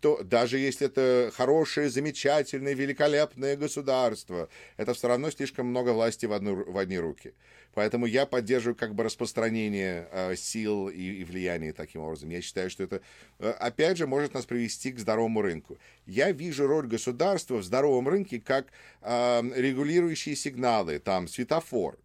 то 0.00 0.22
даже 0.22 0.58
если 0.58 0.86
это 0.86 1.32
хорошее, 1.34 1.88
замечательное, 1.88 2.74
великолепное 2.74 3.56
государство, 3.56 4.48
это 4.76 4.94
все 4.94 5.08
равно 5.08 5.30
слишком 5.30 5.66
много 5.66 5.90
власти 5.90 6.26
в, 6.26 6.32
одну, 6.32 6.70
в 6.70 6.76
одни 6.78 6.98
руки. 6.98 7.34
Поэтому 7.74 8.06
я 8.06 8.24
поддерживаю 8.24 8.74
как 8.74 8.94
бы 8.94 9.04
распространение 9.04 10.08
э, 10.10 10.36
сил 10.36 10.88
и, 10.88 11.20
и 11.20 11.24
влияния 11.24 11.74
таким 11.74 12.00
образом. 12.00 12.30
Я 12.30 12.40
считаю, 12.40 12.70
что 12.70 12.82
это, 12.82 13.02
э, 13.38 13.50
опять 13.50 13.98
же, 13.98 14.06
может 14.06 14.32
нас 14.32 14.46
привести 14.46 14.92
к 14.92 14.98
здоровому 14.98 15.42
рынку. 15.42 15.76
Я 16.06 16.32
вижу 16.32 16.66
роль 16.66 16.86
государства 16.86 17.56
в 17.56 17.64
здоровом 17.64 18.08
рынке 18.08 18.40
как 18.40 18.68
э, 19.02 19.42
регулирующие 19.54 20.36
сигналы, 20.36 20.98
там, 20.98 21.28
светофор 21.28 21.98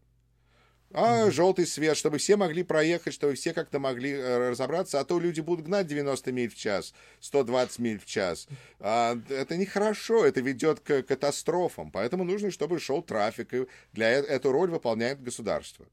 а 0.94 1.32
желтый 1.32 1.66
свет, 1.66 1.98
чтобы 1.98 2.18
все 2.18 2.36
могли 2.36 2.64
проехать, 2.64 3.14
чтобы 3.14 3.36
все 3.36 3.54
как-то 3.54 3.80
могли 3.80 4.12
э, 4.12 4.50
разобраться, 4.50 5.00
а 5.00 5.04
то 5.04 5.20
люди 5.20 5.42
будут 5.42 5.66
гнать 5.66 5.88
90 5.88 6.32
миль 6.32 6.50
в 6.50 6.56
час, 6.56 6.94
120 7.20 7.80
миль 7.80 8.00
в 8.00 8.06
час. 8.06 8.48
А, 8.80 9.18
это 9.30 9.58
нехорошо, 9.58 10.26
это 10.26 10.42
ведет 10.42 10.80
к 10.80 11.04
катастрофам, 11.04 11.92
поэтому 11.92 12.24
нужно, 12.24 12.52
чтобы 12.52 12.80
шел 12.80 13.02
трафик, 13.02 13.54
и 13.54 13.68
для 13.94 14.12
э, 14.12 14.22
эту 14.22 14.52
роль 14.52 14.70
выполняет 14.70 15.22
государство. 15.22 15.86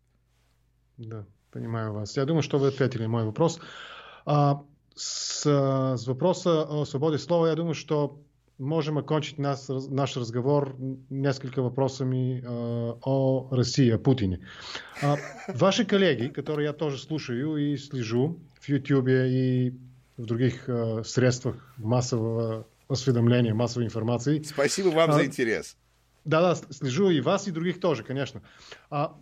Да, 0.97 1.25
понимаю 1.51 1.93
вас. 1.93 2.17
Я 2.17 2.25
думаю, 2.25 2.43
что 2.43 2.59
вы 2.59 2.69
ответили 2.69 3.03
на 3.03 3.09
мой 3.09 3.25
вопрос. 3.25 3.61
А, 4.27 4.65
с, 4.95 5.45
с 5.45 6.07
вопроса 6.07 6.65
о 6.65 6.85
свободе 6.85 7.19
слова, 7.19 7.47
я 7.49 7.55
думаю, 7.55 7.75
что 7.75 8.21
можем 8.59 8.99
окончить 8.99 9.39
нас, 9.39 9.69
наш 9.69 10.17
разговор 10.17 10.77
несколько 11.09 11.63
вопросами 11.63 12.43
э, 12.45 12.95
о 13.03 13.49
России, 13.51 13.91
о 13.91 13.99
Путине. 13.99 14.41
А, 15.03 15.17
ваши 15.49 15.85
коллеги, 15.85 16.29
которые 16.29 16.67
я 16.67 16.73
тоже 16.73 16.99
слушаю 16.99 17.57
и 17.57 17.77
слежу 17.77 18.39
в 18.61 18.69
YouTube 18.69 19.09
и 19.09 19.73
в 20.17 20.27
других 20.27 20.69
э, 20.69 21.05
средствах 21.05 21.73
массового 21.77 22.67
осведомления, 22.89 23.55
массовой 23.55 23.87
информации. 23.87 24.43
Спасибо 24.43 24.89
вам 24.89 25.11
а, 25.11 25.13
за 25.15 25.27
интерес. 25.27 25.77
Да, 26.25 26.41
да, 26.41 26.55
слежу 26.71 27.11
и 27.11 27.21
вас, 27.21 27.47
и 27.47 27.53
других 27.53 27.81
тоже, 27.81 28.03
конечно. 28.03 28.43
А, 28.91 29.17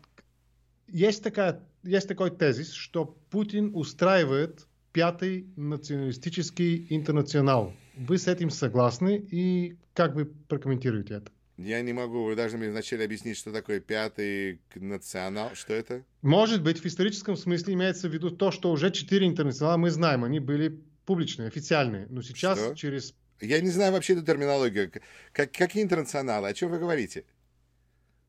есть, 0.88 1.22
такая, 1.22 1.61
есть 1.83 2.09
такой 2.09 2.31
тезис, 2.31 2.72
что 2.72 3.16
Путин 3.31 3.72
устраивает 3.75 4.66
пятый 4.92 5.46
националистический 5.57 6.87
интернационал 6.88 7.75
вы 7.96 8.18
с 8.18 8.28
этим 8.28 8.50
согласны 8.50 9.16
и 9.16 9.76
как 9.94 10.14
вы 10.14 10.26
прокомментируете 10.26 11.14
это? 11.14 11.32
Я 11.56 11.80
не 11.80 11.94
могу, 11.94 12.24
вы 12.24 12.37
должны 12.37 12.59
мне 12.59 12.70
вначале 12.70 13.06
объяснить, 13.06 13.38
что 13.38 13.50
такое 13.50 13.80
пятый 13.80 14.61
национал, 14.74 15.54
что 15.54 15.72
это? 15.72 16.04
Может 16.20 16.62
быть, 16.62 16.80
в 16.80 16.87
историческом 16.87 17.35
смысле 17.37 17.72
имеется 17.74 18.09
в 18.11 18.12
виду 18.12 18.30
то, 18.30 18.50
что 18.50 18.70
уже 18.70 18.90
четыре 18.90 19.26
интернационала 19.26 19.78
мы 19.78 19.90
знаем, 19.90 20.24
они 20.24 20.38
были 20.38 20.78
публичные, 21.06 21.48
официальные, 21.48 22.09
но 22.11 22.20
сейчас 22.20 22.59
что? 22.59 22.74
через... 22.74 23.14
Я 23.40 23.61
не 23.61 23.70
знаю 23.70 23.92
вообще 23.92 24.12
эту 24.12 24.22
терминологию. 24.22 24.92
Как, 25.32 25.52
какие 25.52 25.82
интернационалы? 25.82 26.48
О 26.48 26.54
чем 26.54 26.70
вы 26.70 26.78
говорите? 26.78 27.24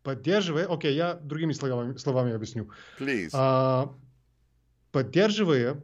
Поддерживая... 0.03 0.67
Окей, 0.67 0.95
я 0.95 1.15
другими 1.15 1.51
словами, 1.51 1.97
словами 1.97 2.33
объясню. 2.33 2.69
Please. 2.97 3.31
А, 3.33 3.93
поддерживая 4.93 5.83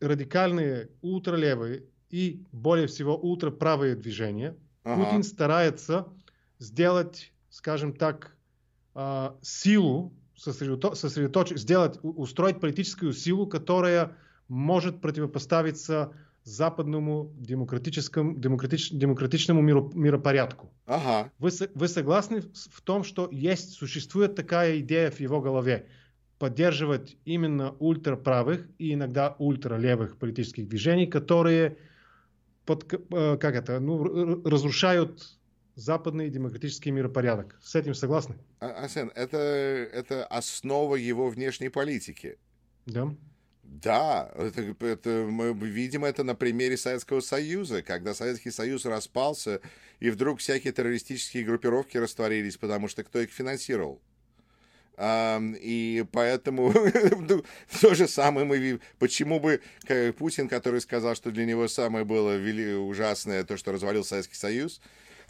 радикальные 0.00 0.88
ультралевые 1.02 1.84
и 2.10 2.44
более 2.52 2.86
всего 2.86 3.16
ультраправые 3.16 3.96
движения, 3.96 4.56
ага. 4.84 5.04
Путин 5.04 5.22
старается 5.22 6.08
сделать, 6.58 7.32
скажем 7.50 7.92
так, 7.92 8.36
а, 8.94 9.36
силу, 9.42 10.12
сосредоточить, 10.36 11.58
сделать, 11.58 11.98
устроить 12.02 12.60
политическую 12.60 13.12
силу, 13.12 13.46
которая 13.46 14.16
может 14.48 15.00
противопоставиться 15.00 16.12
западному 16.44 17.32
демократическому, 17.36 18.34
демократич, 18.38 18.90
демократичному 18.92 19.60
миру, 19.60 19.90
миропорядку. 19.94 20.70
Ага. 20.86 21.32
Вы, 21.38 21.50
вы 21.74 21.88
согласны 21.88 22.40
в 22.40 22.80
том, 22.82 23.02
что 23.02 23.28
есть, 23.32 23.72
существует 23.72 24.36
такая 24.36 24.78
идея 24.78 25.10
в 25.10 25.18
его 25.18 25.40
голове? 25.40 25.88
Поддерживать 26.38 27.16
именно 27.24 27.72
ультраправых 27.80 28.68
и 28.78 28.94
иногда 28.94 29.34
ультралевых 29.38 30.18
политических 30.18 30.68
движений, 30.68 31.06
которые 31.06 31.78
под, 32.66 32.84
как 32.84 33.54
это, 33.54 33.80
ну, 33.80 34.42
разрушают 34.44 35.38
западный 35.76 36.30
демократический 36.30 36.90
миропорядок. 36.90 37.58
С 37.62 37.74
этим 37.74 37.94
согласны? 37.94 38.36
А, 38.60 38.84
Асен, 38.84 39.12
это, 39.14 39.36
это 39.36 40.26
основа 40.26 40.96
его 40.96 41.28
внешней 41.28 41.68
политики. 41.68 42.38
Да. 42.86 43.14
Да, 43.62 44.30
это, 44.36 44.74
это, 44.80 45.26
мы 45.28 45.52
видим 45.52 46.04
это 46.04 46.24
на 46.24 46.34
примере 46.34 46.76
Советского 46.76 47.20
Союза, 47.20 47.82
когда 47.82 48.14
Советский 48.14 48.50
Союз 48.50 48.86
распался, 48.86 49.60
и 49.98 50.10
вдруг 50.10 50.38
всякие 50.38 50.72
террористические 50.72 51.44
группировки 51.44 51.98
растворились, 51.98 52.56
потому 52.56 52.88
что 52.88 53.02
кто 53.02 53.20
их 53.20 53.30
финансировал? 53.30 54.00
И 54.98 56.04
поэтому 56.10 56.72
ну, 57.28 57.44
то 57.80 57.94
же 57.94 58.08
самое 58.08 58.46
мы 58.46 58.56
видим. 58.56 58.80
Почему 58.98 59.40
бы 59.40 59.60
Путин, 60.18 60.48
который 60.48 60.80
сказал, 60.80 61.14
что 61.14 61.30
для 61.30 61.44
него 61.44 61.68
самое 61.68 62.04
было 62.04 62.36
ужасное 62.78 63.44
то, 63.44 63.58
что 63.58 63.72
развалил 63.72 64.04
Советский 64.04 64.36
Союз, 64.36 64.80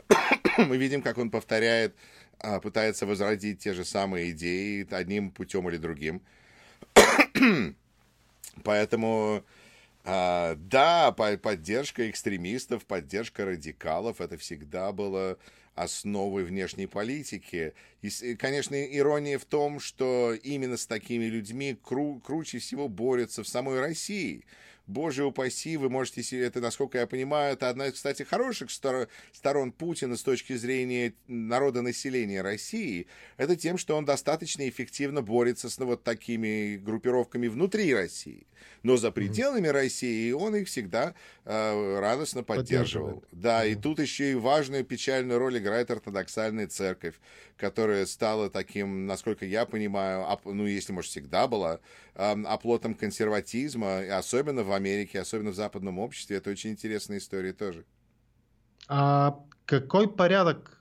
мы 0.59 0.77
видим, 0.77 1.03
как 1.03 1.19
он 1.19 1.31
повторяет, 1.31 1.95
а, 2.39 2.61
пытается 2.61 3.07
возродить 3.07 3.61
те 3.61 3.73
же 3.73 3.85
самые 3.85 4.31
идеи 4.31 4.87
одним 4.91 5.31
путем 5.31 5.69
или 5.69 5.79
другим. 5.79 6.23
Поэтому, 8.63 9.45
а, 10.05 10.55
да, 10.57 11.13
поддержка 11.13 12.11
экстремистов, 12.11 12.85
поддержка 12.85 13.45
радикалов, 13.45 14.21
это 14.21 14.37
всегда 14.37 14.93
было 14.93 15.39
основой 15.77 16.43
внешней 16.43 16.87
политики. 16.87 17.75
И, 18.03 18.35
конечно, 18.35 18.75
ирония 18.75 19.39
в 19.39 19.45
том, 19.45 19.79
что 19.79 20.35
именно 20.35 20.77
с 20.77 20.87
такими 20.87 21.27
людьми 21.27 21.79
кру 21.81 22.21
круче 22.21 22.59
всего 22.59 22.89
борются 22.89 23.45
в 23.45 23.49
самой 23.49 23.81
России– 23.81 24.45
боже 24.87 25.25
упаси, 25.25 25.77
вы 25.77 25.91
можете 25.91 26.23
себе, 26.23 26.45
это, 26.45 26.61
насколько 26.61 26.99
я 26.99 27.07
понимаю, 27.07 27.55
это 27.55 27.69
одна 27.69 27.87
из, 27.87 27.95
кстати, 27.95 28.23
хороших 28.23 28.71
сторон 28.71 29.73
Путина 29.73 30.17
с 30.17 30.23
точки 30.23 30.55
зрения 30.55 31.15
народонаселения 31.27 32.43
России, 32.43 33.07
это 33.37 33.57
тем, 33.57 33.79
что 33.79 33.97
он 33.97 34.05
достаточно 34.05 34.69
эффективно 34.69 35.23
борется 35.23 35.69
с 35.69 35.79
ну, 35.79 35.87
вот 35.87 36.05
такими 36.05 36.77
группировками 36.77 37.49
внутри 37.49 37.95
России. 37.95 38.47
Но 38.83 38.97
за 38.97 39.11
пределами 39.11 39.69
mm-hmm. 39.69 39.73
России 39.73 40.33
он 40.33 40.57
их 40.57 40.69
всегда 40.69 41.15
э, 41.45 41.99
радостно 42.01 42.43
поддерживал. 42.43 43.25
Да, 43.33 43.65
mm-hmm. 43.67 43.73
и 43.73 43.75
тут 43.75 43.99
еще 43.99 44.33
и 44.33 44.35
важную 44.35 44.85
печальную 44.85 45.39
роль 45.39 45.59
играет 45.59 45.91
ортодоксальная 45.91 46.69
церковь, 46.69 47.15
которая 47.57 48.07
стала 48.07 48.51
таким, 48.51 49.07
насколько 49.07 49.45
я 49.45 49.67
понимаю, 49.67 50.23
оп- 50.23 50.45
ну, 50.47 50.67
если, 50.67 50.93
может, 50.93 51.11
всегда 51.11 51.49
была, 51.49 51.81
э, 52.15 52.43
оплотом 52.45 52.95
консерватизма, 52.95 54.17
особенно 54.17 54.63
в 54.63 54.73
Америке, 54.73 55.21
особенно 55.21 55.51
в 55.51 55.57
западном 55.57 55.99
обществе. 55.99 56.37
Это 56.37 56.51
очень 56.51 56.71
интересная 56.71 57.19
история 57.19 57.53
тоже. 57.53 57.85
А 58.89 59.41
какой 59.65 60.09
порядок 60.09 60.81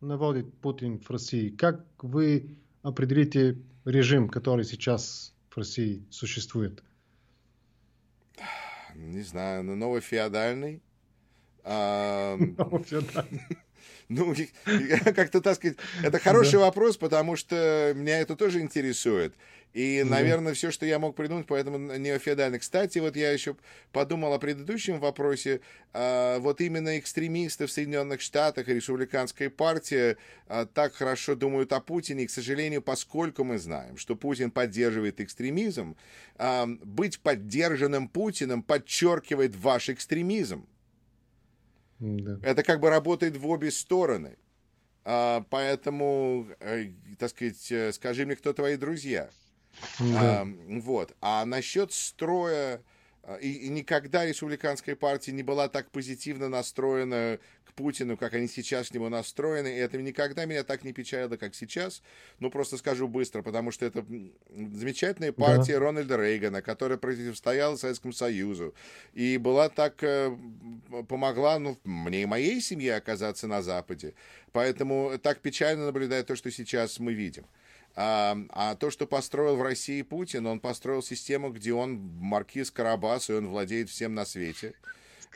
наводит 0.00 0.52
Путин 0.58 0.98
в 0.98 1.10
России? 1.10 1.48
Как 1.50 1.84
вы 2.02 2.56
определите 2.82 3.58
режим, 3.84 4.28
который 4.28 4.64
сейчас 4.64 5.32
в 5.48 5.56
России 5.56 6.04
существует? 6.10 6.82
Не 8.96 9.22
знаю, 9.22 9.62
но 9.62 9.74
новофеодальный. 9.74 10.82
Новофеодальный. 11.66 13.42
Ну, 14.08 14.34
как-то, 15.04 15.40
так 15.40 15.56
сказать, 15.56 15.76
это 16.02 16.18
хороший 16.18 16.58
вопрос, 16.58 16.96
потому 16.96 17.36
что 17.36 17.92
меня 17.94 18.20
это 18.20 18.36
тоже 18.36 18.60
интересует. 18.60 19.34
И, 19.76 20.02
наверное, 20.04 20.54
все, 20.54 20.70
что 20.70 20.86
я 20.86 20.98
мог 20.98 21.14
придумать, 21.14 21.46
поэтому 21.46 21.76
неофеодально. 21.76 22.58
Кстати, 22.58 22.98
вот 22.98 23.14
я 23.14 23.30
еще 23.30 23.56
подумал 23.92 24.32
о 24.32 24.38
предыдущем 24.38 24.98
вопросе. 25.00 25.60
А, 25.92 26.38
вот 26.38 26.62
именно 26.62 26.98
экстремисты 26.98 27.66
в 27.66 27.70
Соединенных 27.70 28.22
Штатах 28.22 28.70
и 28.70 28.74
республиканская 28.74 29.50
партия 29.50 30.16
а, 30.48 30.64
так 30.64 30.94
хорошо 30.94 31.34
думают 31.34 31.74
о 31.74 31.80
Путине. 31.80 32.24
И, 32.24 32.26
к 32.26 32.30
сожалению, 32.30 32.80
поскольку 32.80 33.44
мы 33.44 33.58
знаем, 33.58 33.98
что 33.98 34.16
Путин 34.16 34.50
поддерживает 34.50 35.20
экстремизм, 35.20 35.94
быть 36.82 37.20
поддержанным 37.20 38.08
Путиным 38.08 38.62
подчеркивает 38.62 39.54
ваш 39.56 39.90
экстремизм. 39.90 40.66
Да. 41.98 42.38
Это 42.42 42.62
как 42.62 42.80
бы 42.80 42.90
работает 42.90 43.36
в 43.36 43.46
обе 43.46 43.70
стороны. 43.70 44.36
Поэтому, 45.04 46.48
э, 46.58 46.90
так 47.16 47.30
сказать, 47.30 47.70
э, 47.70 47.92
скажи 47.92 48.26
мне, 48.26 48.34
кто 48.34 48.52
твои 48.52 48.76
друзья. 48.76 49.30
Да. 50.00 50.40
А, 50.40 50.48
вот. 50.80 51.14
А 51.20 51.44
насчет 51.44 51.92
строя... 51.92 52.82
А, 53.22 53.36
и, 53.36 53.50
и 53.50 53.68
никогда 53.68 54.26
республиканская 54.26 54.96
партия 54.96 55.30
не 55.30 55.44
была 55.44 55.68
так 55.68 55.90
позитивно 55.92 56.48
настроена 56.48 57.38
Путину, 57.76 58.16
как 58.16 58.34
они 58.34 58.48
сейчас 58.48 58.88
к 58.88 58.94
нему 58.94 59.08
настроены. 59.08 59.68
И 59.68 59.78
это 59.78 59.98
никогда 59.98 60.46
меня 60.46 60.64
так 60.64 60.82
не 60.82 60.92
печалило, 60.92 61.36
как 61.36 61.54
сейчас. 61.54 62.02
Ну, 62.40 62.50
просто 62.50 62.78
скажу 62.78 63.06
быстро, 63.06 63.42
потому 63.42 63.70
что 63.70 63.86
это 63.86 64.04
замечательная 64.50 65.32
партия 65.32 65.74
да. 65.74 65.80
Рональда 65.80 66.16
Рейгана, 66.16 66.62
которая 66.62 66.98
противостояла 66.98 67.76
Советскому 67.76 68.12
Союзу. 68.12 68.74
И 69.14 69.38
была 69.38 69.68
так... 69.68 70.02
Э, 70.02 70.36
помогла 71.08 71.58
ну, 71.58 71.78
мне 71.84 72.22
и 72.22 72.26
моей 72.26 72.60
семье 72.60 72.96
оказаться 72.96 73.46
на 73.46 73.62
Западе. 73.62 74.14
Поэтому 74.52 75.18
так 75.22 75.40
печально 75.40 75.86
наблюдать 75.86 76.26
то, 76.26 76.34
что 76.34 76.50
сейчас 76.50 76.98
мы 76.98 77.12
видим. 77.12 77.44
А, 77.98 78.36
а 78.50 78.74
то, 78.74 78.90
что 78.90 79.06
построил 79.06 79.56
в 79.56 79.62
России 79.62 80.02
Путин, 80.02 80.46
он 80.46 80.60
построил 80.60 81.02
систему, 81.02 81.50
где 81.50 81.72
он 81.72 81.96
маркиз 82.20 82.70
Карабас, 82.70 83.30
и 83.30 83.32
он 83.32 83.48
владеет 83.48 83.88
всем 83.88 84.14
на 84.14 84.26
свете. 84.26 84.74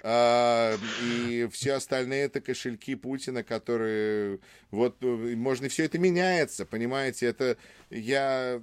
А, 0.02 0.76
и 1.02 1.48
все 1.52 1.74
остальные 1.74 2.24
это 2.24 2.40
кошельки 2.40 2.94
Путина, 2.94 3.42
которые 3.42 4.38
вот 4.70 5.00
можно 5.02 5.68
все 5.68 5.84
это 5.84 5.98
меняется, 5.98 6.64
понимаете? 6.64 7.26
Это 7.26 7.58
я 7.90 8.62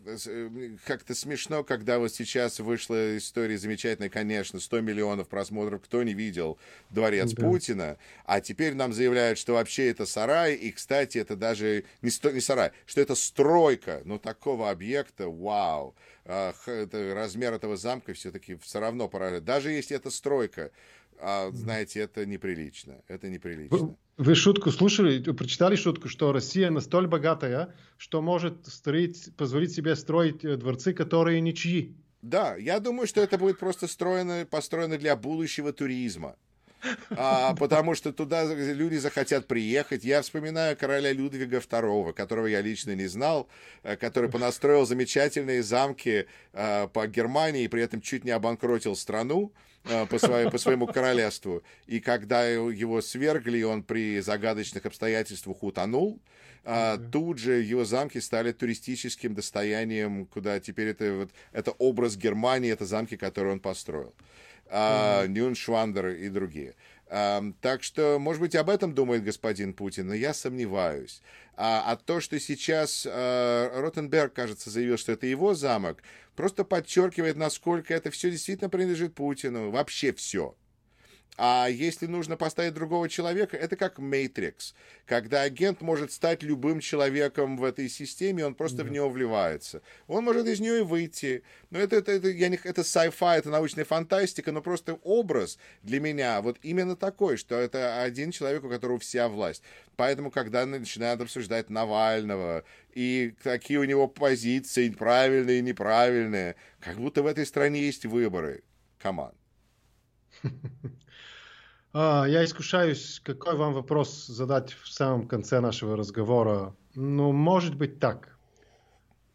как-то 0.86 1.14
смешно, 1.14 1.64
когда 1.64 2.00
вот 2.00 2.14
сейчас 2.14 2.60
вышла 2.60 3.18
история 3.18 3.58
замечательная, 3.58 4.10
конечно, 4.10 4.60
100 4.60 4.82
миллионов 4.82 5.28
просмотров, 5.28 5.82
кто 5.84 6.02
не 6.04 6.14
видел 6.14 6.58
Дворец 6.90 7.34
да. 7.34 7.46
Путина, 7.46 7.98
а 8.26 8.42
теперь 8.42 8.74
нам 8.74 8.94
заявляют, 8.94 9.38
что 9.38 9.54
вообще 9.54 9.90
это 9.90 10.06
сарай, 10.06 10.56
и, 10.56 10.72
кстати, 10.72 11.18
это 11.18 11.36
даже 11.36 11.84
не, 12.02 12.10
сто, 12.10 12.32
не 12.32 12.42
сарай, 12.42 12.72
что 12.86 13.02
это 13.02 13.16
стройка, 13.16 14.02
но 14.06 14.18
такого 14.18 14.70
объекта, 14.72 15.28
вау, 15.28 15.94
размер 16.26 17.54
этого 17.54 17.78
замка 17.78 18.14
все-таки 18.14 18.58
все 18.62 18.80
равно 18.80 19.08
поражает. 19.08 19.46
Даже 19.46 19.72
если 19.72 19.96
это 19.96 20.10
стройка, 20.10 20.72
а, 21.20 21.52
знаете, 21.52 22.02
это 22.02 22.26
неприлично. 22.26 23.02
Это 23.08 23.30
неприлично. 23.30 23.78
Вы, 23.78 23.96
вы 24.18 24.36
шутку 24.36 24.72
слушали, 24.72 25.22
прочитали 25.32 25.76
шутку, 25.76 26.10
что 26.10 26.32
Россия 26.32 26.70
настолько 26.70 27.10
богатая, 27.10 27.74
что 27.98 28.22
может 28.22 28.68
строить, 28.68 29.36
позволить 29.36 29.72
себе 29.72 29.96
строить 29.96 30.44
э, 30.46 30.58
дворцы, 30.58 30.94
которые 30.94 31.42
ничьи. 31.42 31.96
Да, 32.22 32.56
я 32.56 32.80
думаю, 32.80 33.08
что 33.08 33.22
это 33.22 33.38
будет 33.38 33.60
просто 33.60 33.88
строено, 33.88 34.46
построено 34.50 34.98
для 34.98 35.16
будущего 35.16 35.72
туризма. 35.72 36.36
А, 37.12 37.56
потому 37.56 37.96
что 37.96 38.14
туда 38.14 38.46
люди 38.46 38.98
захотят 38.98 39.48
приехать. 39.48 40.04
Я 40.04 40.22
вспоминаю 40.22 40.78
короля 40.78 41.12
Людвига 41.12 41.58
II, 41.58 42.14
которого 42.14 42.48
я 42.48 42.62
лично 42.62 42.96
не 42.96 43.08
знал, 43.08 43.48
э, 43.84 43.96
который 43.96 44.30
понастроил 44.30 44.86
замечательные 44.86 45.64
замки 45.64 46.28
а, 46.54 46.88
по 46.88 47.08
Германии 47.08 47.64
и 47.64 47.68
при 47.68 47.82
этом 47.82 48.02
чуть 48.02 48.24
не 48.24 48.32
обанкротил 48.32 48.96
страну. 48.96 49.52
Э, 49.90 50.06
по, 50.06 50.20
своему, 50.20 50.52
по 50.52 50.58
своему 50.58 50.88
королевству. 50.88 51.64
И 51.86 52.00
когда 52.00 52.46
его 52.46 53.02
свергли, 53.02 53.64
он 53.64 53.84
при 53.84 54.20
загадочных 54.20 54.86
обстоятельствах 54.86 55.64
утонул, 55.64 56.20
а 56.66 56.98
тут 56.98 57.38
же 57.38 57.62
его 57.62 57.86
замки 57.86 58.20
стали 58.20 58.52
туристическим 58.52 59.34
достоянием, 59.34 60.26
куда 60.26 60.60
теперь 60.60 60.90
это, 60.90 61.14
вот, 61.14 61.30
это 61.54 61.72
образ 61.72 62.18
Германии, 62.18 62.72
это 62.72 62.86
замки, 62.86 63.16
которые 63.16 63.54
он 63.54 63.60
построил. 63.62 64.14
А, 64.70 65.26
Нюншвандер 65.28 66.08
и 66.08 66.30
другие. 66.30 66.76
Так 67.10 67.84
что, 67.84 68.20
может 68.20 68.42
быть, 68.42 68.54
об 68.56 68.70
этом 68.70 68.94
думает 68.94 69.24
господин 69.24 69.74
Путин, 69.74 70.08
но 70.08 70.14
я 70.14 70.34
сомневаюсь. 70.34 71.22
А, 71.56 71.84
а 71.88 71.96
то, 71.96 72.20
что 72.20 72.38
сейчас 72.40 73.08
а, 73.10 73.72
Ротенберг, 73.82 74.34
кажется, 74.34 74.70
заявил, 74.70 74.98
что 74.98 75.14
это 75.14 75.26
его 75.26 75.54
замок, 75.54 76.04
просто 76.36 76.66
подчеркивает, 76.66 77.38
насколько 77.38 77.94
это 77.94 78.12
все 78.12 78.30
действительно 78.30 78.70
принадлежит 78.70 79.16
Путину. 79.16 79.72
Вообще 79.72 80.12
все. 80.12 80.54
А 81.40 81.68
если 81.70 82.08
нужно 82.08 82.36
поставить 82.36 82.74
другого 82.74 83.08
человека, 83.08 83.58
это 83.58 83.76
как 83.76 84.00
Matrix, 84.00 84.74
когда 85.06 85.44
агент 85.44 85.82
может 85.82 86.12
стать 86.12 86.42
любым 86.42 86.80
человеком 86.80 87.58
в 87.58 87.64
этой 87.64 87.90
системе, 87.90 88.44
он 88.44 88.56
просто 88.56 88.78
да. 88.78 88.86
в 88.86 88.92
него 88.92 89.08
вливается. 89.08 89.84
Он 90.08 90.24
может 90.24 90.48
из 90.48 90.60
нее 90.60 90.80
и 90.80 90.82
выйти. 90.82 91.44
Но 91.70 91.78
это, 91.78 91.98
это, 91.98 92.12
это, 92.14 92.30
я 92.30 92.50
не, 92.50 92.60
это 92.64 92.82
sci-fi, 92.82 93.38
это 93.38 93.52
научная 93.52 93.86
фантастика, 93.86 94.52
но 94.52 94.64
просто 94.64 94.96
образ 95.04 95.60
для 95.84 96.00
меня 96.00 96.42
вот 96.42 96.58
именно 96.64 96.96
такой, 96.96 97.38
что 97.38 97.54
это 97.54 98.02
один 98.02 98.32
человек, 98.32 98.64
у 98.64 98.70
которого 98.70 98.98
вся 98.98 99.30
власть. 99.30 99.62
Поэтому, 99.96 100.32
когда 100.32 100.66
начинают 100.66 101.22
обсуждать 101.22 101.70
Навального 101.70 102.64
и 102.96 103.36
какие 103.44 103.78
у 103.78 103.84
него 103.84 104.08
позиции, 104.08 104.90
правильные 104.90 105.60
и 105.60 105.62
неправильные, 105.62 106.56
как 106.80 106.98
будто 106.98 107.22
в 107.22 107.28
этой 107.28 107.46
стране 107.46 107.82
есть 107.82 108.08
выборы. 108.08 108.64
Команд. 108.98 109.36
А, 111.94 112.26
я 112.26 112.44
искушаюсь, 112.44 113.22
какой 113.24 113.56
вам 113.56 113.74
вопрос 113.74 114.28
задать 114.28 114.74
в 114.74 114.88
самом 114.88 115.28
конце 115.28 115.60
нашего 115.60 115.96
разговора. 115.96 116.76
Ну, 116.96 117.32
может 117.32 117.76
быть 117.76 118.00
так. 118.00 118.38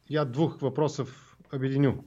Я 0.07 0.25
двух 0.25 0.61
вопросов 0.61 1.37
объединю. 1.51 2.05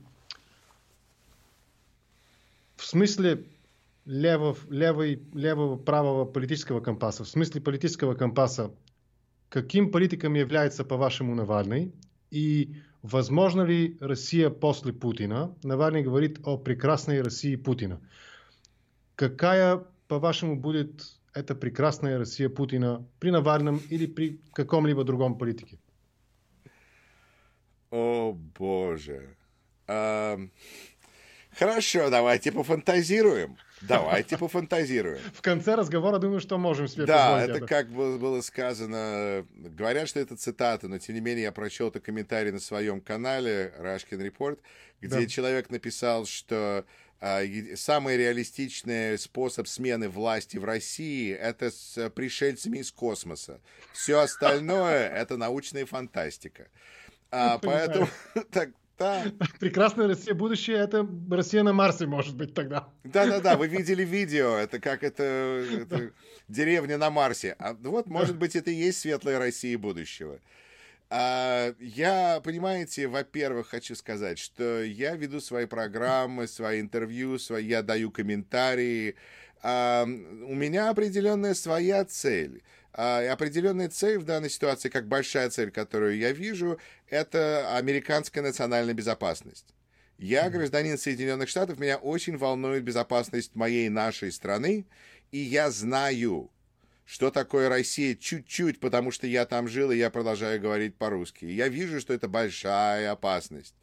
В 2.75 2.85
смысле 2.85 3.45
лево, 4.05 4.55
левый, 4.69 5.23
левого, 5.33 5.77
правого 5.77 6.25
политического 6.25 6.79
компаса, 6.81 7.23
в 7.23 7.27
смысле 7.27 7.61
политического 7.61 8.13
компаса, 8.13 8.71
каким 9.49 9.91
политиком 9.91 10.35
является, 10.35 10.83
по-вашему, 10.83 11.33
Навальный? 11.33 11.93
И 12.29 12.75
возможно 13.01 13.63
ли 13.63 13.97
Россия 13.99 14.49
после 14.49 14.93
Путина? 14.93 15.55
Навальный 15.63 16.03
говорит 16.03 16.39
о 16.43 16.57
прекрасной 16.57 17.21
России 17.21 17.55
Путина. 17.55 17.99
Какая 19.15 19.85
по-вашему, 20.07 20.55
будет 20.55 21.03
эта 21.33 21.55
прекрасная 21.55 22.17
Россия 22.17 22.49
Путина 22.49 23.05
при 23.19 23.29
Навальном 23.29 23.81
или 23.89 24.05
при 24.05 24.41
каком-либо 24.53 25.03
другом 25.03 25.37
политике? 25.37 25.79
О, 27.91 28.33
боже. 28.33 29.35
А, 29.87 30.39
хорошо, 31.51 32.09
давайте 32.09 32.51
пофантазируем. 32.51 33.57
Давайте 33.81 34.37
пофантазируем. 34.37 35.19
В 35.33 35.41
конце 35.41 35.75
разговора 35.75 36.17
думаю, 36.19 36.39
что 36.39 36.57
можем 36.57 36.87
себе 36.87 37.05
Да, 37.05 37.43
это, 37.43 37.57
это 37.57 37.67
как 37.67 37.89
было 37.89 38.41
сказано. 38.41 39.45
Говорят, 39.53 40.07
что 40.07 40.19
это 40.19 40.37
цитата, 40.37 40.87
но 40.87 40.97
тем 40.97 41.15
не 41.15 41.21
менее 41.21 41.43
я 41.43 41.51
прочел 41.51 41.89
это 41.89 41.99
комментарий 41.99 42.51
на 42.51 42.59
своем 42.59 43.01
канале 43.01 43.73
Рашкин 43.77 44.21
Report, 44.21 44.59
где 45.01 45.19
да. 45.19 45.27
человек 45.27 45.69
написал, 45.69 46.25
что 46.25 46.85
самый 47.75 48.17
реалистичный 48.17 49.17
способ 49.17 49.67
смены 49.67 50.09
власти 50.09 50.57
в 50.57 50.65
России– 50.65 51.33
это 51.33 51.71
с 51.71 52.09
пришельцами 52.11 52.79
из 52.79 52.91
космоса. 52.91 53.59
Все 53.93 54.19
остальное– 54.21 55.09
это 55.15 55.37
научная 55.37 55.85
фантастика. 55.85 56.67
А, 57.31 57.57
поэтому 57.57 58.07
так, 58.51 58.69
да. 58.97 59.25
Прекрасная 59.59 60.07
Россия 60.07 60.33
будущее 60.33 60.77
это 60.77 61.07
Россия 61.29 61.63
на 61.63 61.73
Марсе, 61.73 62.05
может 62.05 62.35
быть, 62.35 62.53
тогда. 62.53 62.87
Да-да-да, 63.03 63.57
вы 63.57 63.67
видели 63.67 64.03
видео, 64.03 64.55
это 64.55 64.79
как 64.79 65.03
это, 65.03 65.23
это 65.23 66.11
деревня 66.47 66.97
на 66.97 67.09
Марсе. 67.09 67.55
А 67.59 67.73
вот, 67.73 68.07
может 68.07 68.37
быть, 68.37 68.55
это 68.55 68.71
и 68.71 68.75
есть 68.75 68.99
светлая 68.99 69.39
Россия 69.39 69.77
будущего. 69.77 70.39
А, 71.09 71.73
я, 71.79 72.41
понимаете, 72.43 73.07
во-первых, 73.07 73.69
хочу 73.69 73.95
сказать, 73.95 74.39
что 74.39 74.83
я 74.83 75.15
веду 75.15 75.39
свои 75.39 75.65
программы, 75.65 76.47
свои 76.47 76.81
интервью, 76.81 77.37
свои, 77.37 77.65
я 77.65 77.83
даю 77.83 78.11
комментарии. 78.11 79.15
А, 79.61 80.03
у 80.03 80.55
меня 80.55 80.89
определенная 80.89 81.53
своя 81.53 82.05
цель. 82.05 82.63
А, 82.93 83.31
определенная 83.31 83.89
цель 83.89 84.17
в 84.17 84.25
данной 84.25 84.49
ситуации, 84.49 84.89
как 84.89 85.07
большая 85.07 85.49
цель, 85.49 85.69
которую 85.69 86.17
я 86.17 86.31
вижу, 86.31 86.79
это 87.07 87.75
американская 87.75 88.43
национальная 88.43 88.93
безопасность. 88.93 89.75
Я 90.17 90.49
гражданин 90.49 90.97
Соединенных 90.97 91.49
Штатов, 91.49 91.77
меня 91.77 91.97
очень 91.97 92.37
волнует 92.37 92.83
безопасность 92.83 93.53
моей 93.53 93.89
нашей 93.89 94.31
страны, 94.31 94.87
и 95.31 95.37
я 95.37 95.69
знаю, 95.71 96.49
что 97.05 97.29
такое 97.29 97.69
Россия 97.69 98.15
чуть-чуть, 98.15 98.79
потому 98.79 99.11
что 99.11 99.27
я 99.27 99.45
там 99.45 99.67
жил, 99.67 99.91
и 99.91 99.97
я 99.97 100.09
продолжаю 100.09 100.59
говорить 100.59 100.95
по-русски. 100.95 101.45
Я 101.45 101.67
вижу, 101.67 102.01
что 102.01 102.13
это 102.13 102.27
большая 102.27 103.11
опасность. 103.11 103.75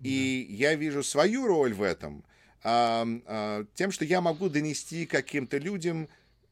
И 0.00 0.46
я 0.50 0.74
вижу 0.74 1.02
свою 1.02 1.46
роль 1.46 1.72
в 1.72 1.82
этом 1.82 2.24
а, 2.62 3.06
а, 3.26 3.64
тем, 3.74 3.92
что 3.92 4.04
я 4.04 4.20
могу 4.20 4.48
донести 4.48 5.06
каким-то 5.06 5.56
людям 5.58 6.08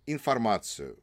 информацию, 0.07 0.97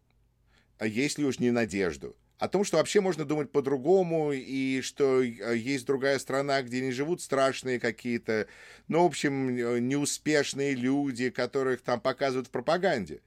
а 0.80 0.88
если 0.88 1.24
уж 1.24 1.39
не 1.39 1.51
надежду, 1.51 2.16
о 2.39 2.47
том, 2.47 2.64
что 2.64 2.78
вообще 2.78 3.01
можно 3.01 3.24
думать 3.24 3.51
по-другому, 3.51 4.32
и 4.32 4.82
что 4.82 5.22
есть 5.22 5.86
другая 5.86 6.18
страна, 6.18 6.64
где 6.64 6.82
не 6.82 6.91
живут 6.91 7.22
страшные 7.22 7.80
какие-то, 7.80 8.47
ну, 8.88 9.03
в 9.03 9.05
общем, 9.05 9.88
неуспешные 9.88 10.74
люди, 10.74 11.30
которых 11.30 11.82
там 11.82 11.99
показывают 12.01 12.47
в 12.47 12.51
пропаганде 12.51 13.22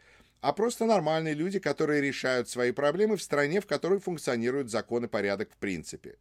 а 0.45 0.53
просто 0.53 0.85
нормальные 0.85 1.33
люди, 1.33 1.59
которые 1.59 2.03
решают 2.03 2.51
свои 2.51 2.71
проблемы 2.71 3.17
в 3.17 3.23
стране, 3.23 3.63
в 3.63 3.67
которой 3.67 3.99
функционирует 3.99 4.69
закон 4.69 5.07
и 5.07 5.09
порядок 5.09 5.51
в 5.51 5.57
принципе. 5.57 6.19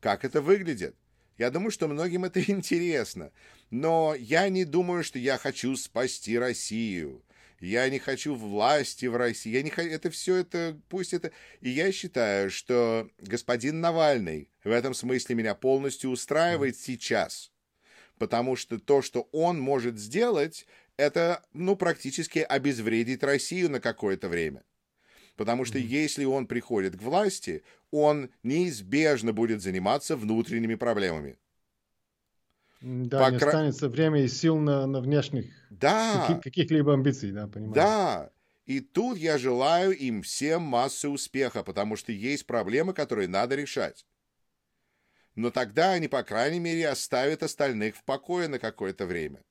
Как 0.00 0.26
это 0.26 0.42
выглядит? 0.42 0.94
Я 1.38 1.50
думаю, 1.50 1.70
что 1.70 1.88
многим 1.88 2.26
это 2.26 2.42
интересно. 2.50 3.32
Но 3.70 4.14
я 4.14 4.50
не 4.50 4.66
думаю, 4.66 5.02
что 5.02 5.18
я 5.18 5.38
хочу 5.38 5.74
спасти 5.76 6.38
Россию. 6.38 7.24
Я 7.60 7.88
не 7.88 7.98
хочу 7.98 8.34
власти 8.34 9.06
в 9.06 9.16
России. 9.16 9.52
Я 9.52 9.62
не 9.62 9.70
хочу... 9.70 9.88
Это 9.88 10.10
все 10.10 10.36
это... 10.36 10.78
Пусть 10.90 11.14
это... 11.14 11.32
И 11.62 11.70
я 11.70 11.92
считаю, 11.92 12.50
что 12.50 13.08
господин 13.20 13.80
Навальный 13.80 14.50
в 14.64 14.70
этом 14.70 14.92
смысле 14.92 15.34
меня 15.34 15.54
полностью 15.54 16.10
устраивает 16.10 16.76
сейчас. 16.76 17.50
Потому 18.18 18.54
что 18.54 18.78
то, 18.78 19.00
что 19.00 19.30
он 19.32 19.58
может 19.58 19.98
сделать, 19.98 20.66
это, 21.00 21.42
ну, 21.52 21.76
практически 21.76 22.40
обезвредить 22.40 23.22
Россию 23.22 23.70
на 23.70 23.80
какое-то 23.80 24.28
время. 24.28 24.62
Потому 25.36 25.64
что 25.64 25.78
если 25.78 26.24
он 26.24 26.46
приходит 26.46 26.96
к 26.96 27.02
власти, 27.02 27.62
он 27.90 28.30
неизбежно 28.42 29.32
будет 29.32 29.62
заниматься 29.62 30.14
внутренними 30.14 30.74
проблемами. 30.74 31.38
Да, 32.82 33.24
По 33.24 33.30
не 33.30 33.38
кра... 33.38 33.48
останется 33.48 33.88
время 33.88 34.22
и 34.24 34.28
сил 34.28 34.56
на, 34.58 34.86
на 34.86 35.00
внешних 35.00 35.46
да. 35.70 36.26
каких, 36.26 36.42
каких-либо 36.42 36.92
амбиций, 36.94 37.32
да, 37.32 37.46
понимаю. 37.46 37.74
Да, 37.74 38.30
и 38.66 38.80
тут 38.80 39.18
я 39.18 39.38
желаю 39.38 39.96
им 39.96 40.22
всем 40.22 40.62
массы 40.62 41.08
успеха, 41.08 41.62
потому 41.62 41.96
что 41.96 42.12
есть 42.12 42.46
проблемы, 42.46 42.92
которые 42.92 43.28
надо 43.28 43.54
решать. 43.54 44.06
Но 45.34 45.50
тогда 45.50 45.92
они, 45.92 46.08
по 46.08 46.22
крайней 46.22 46.60
мере, 46.60 46.88
оставят 46.88 47.42
остальных 47.42 47.96
в 47.96 48.04
покое 48.04 48.48
на 48.48 48.58
какое-то 48.58 49.06
время. 49.06 49.42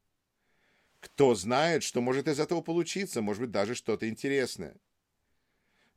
Кто 1.00 1.34
знает, 1.36 1.84
что 1.84 2.02
может 2.02 2.28
из 2.28 2.40
этого 2.40 2.62
получиться, 2.62 3.22
может 3.22 3.42
быть, 3.42 3.52
даже 3.52 3.76
что-то 3.76 4.10
интересное. 4.10 4.76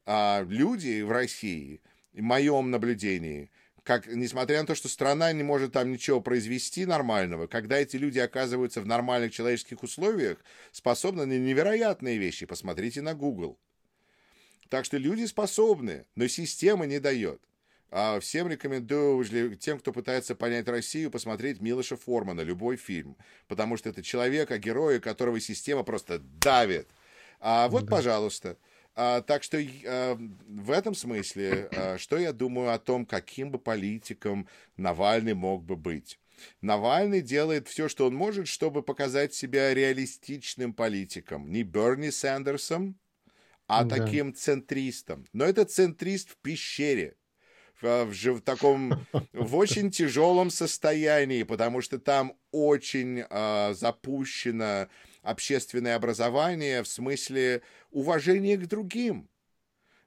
А 0.04 0.44
люди 0.48 1.02
в 1.02 1.10
России, 1.10 1.80
в 2.12 2.20
моем 2.20 2.70
наблюдении, 2.70 3.50
как, 3.82 4.06
несмотря 4.06 4.60
на 4.60 4.66
то, 4.66 4.74
что 4.74 4.88
страна 4.88 5.32
не 5.32 5.42
может 5.42 5.72
там 5.72 5.90
ничего 5.90 6.20
произвести 6.20 6.86
нормального, 6.86 7.48
когда 7.48 7.78
эти 7.78 7.96
люди 7.96 8.20
оказываются 8.20 8.80
в 8.80 8.86
нормальных 8.86 9.32
человеческих 9.32 9.82
условиях, 9.82 10.38
способны 10.70 11.26
на 11.26 11.36
невероятные 11.36 12.18
вещи. 12.18 12.46
Посмотрите 12.46 13.02
на 13.02 13.14
Google. 13.14 13.58
Так 14.68 14.84
что 14.84 14.98
люди 14.98 15.24
способны, 15.24 16.06
но 16.14 16.28
система 16.28 16.86
не 16.86 17.00
дает. 17.00 17.42
А 17.94 18.18
всем 18.20 18.48
рекомендую, 18.48 19.54
тем, 19.56 19.78
кто 19.78 19.92
пытается 19.92 20.34
понять 20.34 20.66
Россию, 20.66 21.10
посмотреть 21.10 21.60
Милоша 21.60 21.98
Формана, 21.98 22.40
любой 22.40 22.78
фильм. 22.78 23.18
Потому 23.48 23.76
что 23.76 23.90
это 23.90 24.02
человек, 24.02 24.50
а 24.50 24.56
героя, 24.56 24.98
которого 24.98 25.38
система 25.40 25.82
просто 25.82 26.18
давит. 26.18 26.88
А 27.38 27.68
вот, 27.68 27.84
да. 27.84 27.96
пожалуйста. 27.96 28.56
А, 28.94 29.20
так 29.20 29.42
что 29.42 29.58
а, 29.58 30.18
в 30.48 30.70
этом 30.70 30.94
смысле, 30.94 31.68
а, 31.70 31.98
что 31.98 32.16
я 32.16 32.32
думаю 32.32 32.72
о 32.72 32.78
том, 32.78 33.04
каким 33.04 33.50
бы 33.50 33.58
политиком 33.58 34.48
Навальный 34.78 35.34
мог 35.34 35.62
бы 35.62 35.76
быть? 35.76 36.18
Навальный 36.62 37.20
делает 37.20 37.68
все, 37.68 37.88
что 37.88 38.06
он 38.06 38.14
может, 38.14 38.48
чтобы 38.48 38.82
показать 38.82 39.34
себя 39.34 39.74
реалистичным 39.74 40.72
политиком. 40.72 41.52
Не 41.52 41.62
Берни 41.62 42.10
Сандерсом, 42.10 42.98
а 43.66 43.84
да. 43.84 43.96
таким 43.96 44.34
центристом. 44.34 45.26
Но 45.34 45.44
это 45.44 45.66
центрист 45.66 46.30
в 46.30 46.36
пещере 46.38 47.16
в, 47.82 48.12
в 48.12 48.40
таком, 48.40 49.06
в 49.32 49.56
очень 49.56 49.90
тяжелом 49.90 50.50
состоянии, 50.50 51.42
потому 51.42 51.80
что 51.80 51.98
там 51.98 52.36
очень 52.50 53.24
э, 53.28 53.74
запущено 53.74 54.88
общественное 55.22 55.96
образование 55.96 56.82
в 56.82 56.88
смысле 56.88 57.62
уважения 57.90 58.56
к 58.56 58.66
другим. 58.66 59.28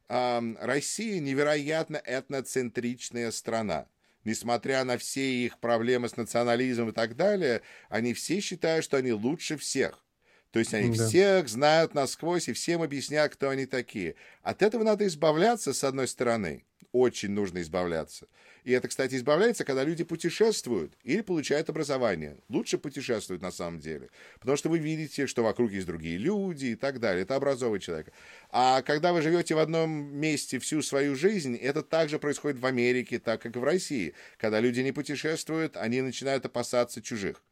Э, 0.10 0.42
Россия 0.60 1.20
невероятно 1.20 1.98
этноцентричная 1.98 3.32
страна. 3.32 3.88
Несмотря 4.24 4.84
на 4.84 4.98
все 4.98 5.46
их 5.46 5.60
проблемы 5.60 6.10
с 6.10 6.18
национализмом 6.18 6.90
и 6.90 6.94
так 6.94 7.16
далее, 7.16 7.62
они 7.90 8.14
все 8.16 8.40
считают, 8.40 8.84
что 8.84 8.98
они 8.98 9.12
лучше 9.12 9.56
всех. 9.56 10.04
То 10.50 10.60
есть 10.60 10.74
они 10.74 10.98
да. 10.98 11.06
всех 11.06 11.50
знают 11.50 11.94
насквозь 11.94 12.48
и 12.48 12.54
всем 12.54 12.82
объясняют, 12.82 13.34
кто 13.34 13.50
они 13.50 13.66
такие. 13.66 14.16
От 14.42 14.64
этого 14.64 14.84
надо 14.84 15.06
избавляться, 15.06 15.74
с 15.74 15.84
одной 15.84 16.08
стороны 16.08 16.66
очень 16.96 17.32
нужно 17.32 17.62
избавляться. 17.62 18.28
И 18.64 18.72
это, 18.72 18.88
кстати, 18.88 19.16
избавляется, 19.16 19.66
когда 19.66 19.84
люди 19.84 20.04
путешествуют 20.04 20.94
или 21.04 21.22
получают 21.22 21.70
образование. 21.70 22.38
Лучше 22.48 22.78
путешествуют 22.78 23.42
на 23.42 23.52
самом 23.52 23.80
деле. 23.80 24.10
Потому 24.40 24.56
что 24.56 24.70
вы 24.70 24.80
видите, 24.80 25.28
что 25.28 25.44
вокруг 25.44 25.72
есть 25.72 25.88
другие 25.88 26.18
люди 26.18 26.68
и 26.68 26.76
так 26.76 27.00
далее. 27.00 27.24
Это 27.24 27.36
образовывает 27.36 27.84
человека. 27.84 28.12
А 28.50 28.82
когда 28.82 29.12
вы 29.12 29.22
живете 29.22 29.56
в 29.56 29.60
одном 29.60 29.92
месте 29.92 30.58
всю 30.58 30.82
свою 30.82 31.16
жизнь, 31.16 31.56
это 31.58 31.84
также 31.84 32.18
происходит 32.18 32.60
в 32.60 32.66
Америке, 32.66 33.20
так 33.20 33.42
как 33.42 33.56
и 33.56 33.60
в 33.60 33.64
России. 33.64 34.14
Когда 34.38 34.62
люди 34.62 34.80
не 34.80 34.94
путешествуют, 34.94 35.76
они 35.76 36.02
начинают 36.02 36.46
опасаться 36.46 37.02
чужих. 37.02 37.44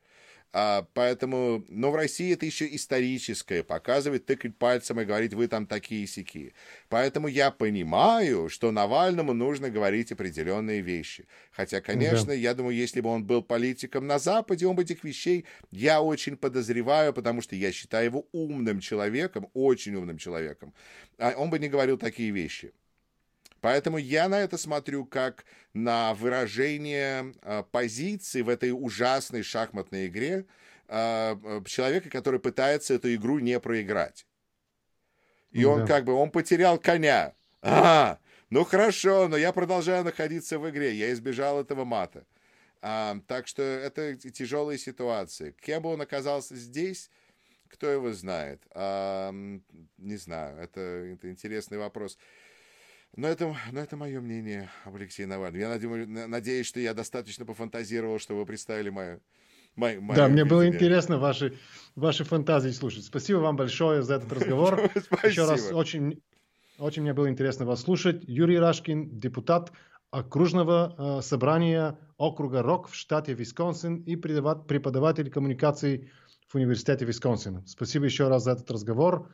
А, 0.55 0.87
поэтому, 0.93 1.65
но 1.67 1.89
в 1.89 1.95
России 1.95 2.31
это 2.31 2.45
еще 2.45 2.67
историческое, 2.75 3.63
показывать, 3.63 4.27
тыкать 4.27 4.55
пальцем 4.55 5.01
и 5.01 5.05
говорить, 5.05 5.33
вы 5.33 5.47
там 5.47 5.65
такие 5.65 6.05
сики. 6.05 6.53
Поэтому 6.89 7.27
я 7.27 7.49
понимаю, 7.49 8.49
что 8.49 8.71
Навальному 8.71 9.33
нужно 9.33 9.71
говорить 9.71 10.11
определенные 10.11 10.81
вещи. 10.81 11.25
Хотя, 11.51 11.81
конечно, 11.81 12.27
да. 12.27 12.33
я 12.33 12.53
думаю, 12.53 12.75
если 12.75 13.01
бы 13.01 13.09
он 13.09 13.25
был 13.25 13.41
политиком 13.41 14.05
на 14.05 14.19
Западе, 14.19 14.67
он 14.67 14.75
бы 14.75 14.83
этих 14.83 15.03
вещей, 15.03 15.45
я 15.71 16.01
очень 16.03 16.37
подозреваю, 16.37 17.13
потому 17.13 17.41
что 17.41 17.55
я 17.55 17.71
считаю 17.71 18.05
его 18.05 18.27
умным 18.31 18.79
человеком, 18.79 19.49
очень 19.55 19.95
умным 19.95 20.19
человеком, 20.19 20.71
а 21.17 21.33
он 21.35 21.49
бы 21.49 21.57
не 21.57 21.67
говорил 21.67 21.97
такие 21.97 22.29
вещи. 22.29 22.73
Поэтому 23.63 23.97
я 23.97 24.27
на 24.27 24.41
это 24.41 24.57
смотрю 24.57 25.05
как 25.05 25.45
на 25.73 26.13
выражение 26.15 27.33
э, 27.41 27.63
позиции 27.71 28.41
в 28.41 28.49
этой 28.49 28.71
ужасной 28.71 29.41
шахматной 29.41 30.07
игре 30.07 30.45
э, 30.89 31.61
человека, 31.65 32.09
который 32.09 32.41
пытается 32.41 32.95
эту 32.95 33.15
игру 33.15 33.39
не 33.39 33.57
проиграть. 33.61 34.27
И 35.51 35.63
он 35.63 35.87
как 35.87 36.03
бы, 36.03 36.11
он 36.11 36.29
потерял 36.29 36.77
коня. 36.77 37.35
А, 37.61 38.19
ну 38.49 38.65
хорошо, 38.65 39.29
но 39.29 39.37
я 39.37 39.53
продолжаю 39.53 40.03
находиться 40.03 40.59
в 40.59 40.69
игре, 40.69 40.93
я 40.93 41.13
избежал 41.13 41.61
этого 41.61 41.85
мата. 41.85 42.25
А, 42.81 43.15
так 43.27 43.47
что 43.47 43.63
это 43.63 44.17
тяжелая 44.17 44.77
ситуация. 44.77 45.53
Кем 45.53 45.83
бы 45.83 45.93
он 45.93 46.01
оказался 46.01 46.57
здесь, 46.57 47.09
кто 47.69 47.87
его 47.87 48.11
знает? 48.11 48.61
А, 48.71 49.31
не 49.31 50.17
знаю, 50.17 50.57
это, 50.61 50.81
это 50.81 51.31
интересный 51.31 51.77
вопрос. 51.77 52.17
Но 53.15 53.27
это, 53.27 53.55
но 53.71 53.79
это 53.79 53.95
мое 53.95 54.19
мнение 54.21 54.69
об 54.85 54.95
Алексее 54.95 55.27
Навальном. 55.27 55.59
Я 55.59 55.69
надеюсь, 55.69 56.07
надеюсь, 56.07 56.65
что 56.65 56.79
я 56.79 56.95
достаточно 56.95 57.45
пофантазировал, 57.45 58.17
чтобы 58.17 58.39
вы 58.39 58.45
представили 58.47 58.89
мое, 58.89 59.19
мое, 59.75 60.01
мое 60.01 60.15
Да, 60.15 60.27
мне 60.27 60.45
было 60.45 60.67
интересно 60.67 61.19
ваши, 61.19 61.57
ваши 61.95 62.23
фантазии 62.23 62.71
слушать. 62.71 63.05
Спасибо 63.05 63.37
вам 63.37 63.55
большое 63.55 64.01
за 64.01 64.15
этот 64.15 64.33
разговор. 64.33 64.89
Еще 65.23 65.45
раз 65.45 65.71
очень, 65.71 66.23
очень 66.79 67.03
мне 67.03 67.13
было 67.13 67.29
интересно 67.29 67.65
вас 67.65 67.81
слушать. 67.81 68.23
Юрий 68.27 68.57
Рашкин, 68.57 69.19
депутат 69.19 69.71
окружного 70.09 71.19
э, 71.19 71.21
собрания 71.21 71.99
округа 72.17 72.63
Рок 72.63 72.87
в 72.87 72.95
штате 72.95 73.33
Висконсин 73.33 73.97
и 73.97 74.15
преподаватель 74.15 75.29
коммуникаций 75.29 76.11
в 76.47 76.55
университете 76.55 77.05
Висконсина. 77.05 77.63
Спасибо 77.67 78.05
еще 78.05 78.27
раз 78.27 78.43
за 78.43 78.53
этот 78.53 78.71
разговор. 78.71 79.31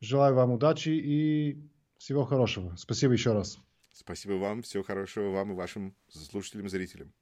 Желаю 0.00 0.34
вам 0.34 0.50
удачи 0.50 0.90
и 0.90 1.70
всего 1.98 2.24
хорошего. 2.24 2.74
Спасибо 2.76 3.12
еще 3.12 3.32
раз. 3.32 3.58
Спасибо 3.92 4.34
вам. 4.34 4.62
Всего 4.62 4.82
хорошего 4.82 5.30
вам 5.30 5.52
и 5.52 5.54
вашим 5.54 5.94
слушателям, 6.08 6.68
зрителям. 6.68 7.12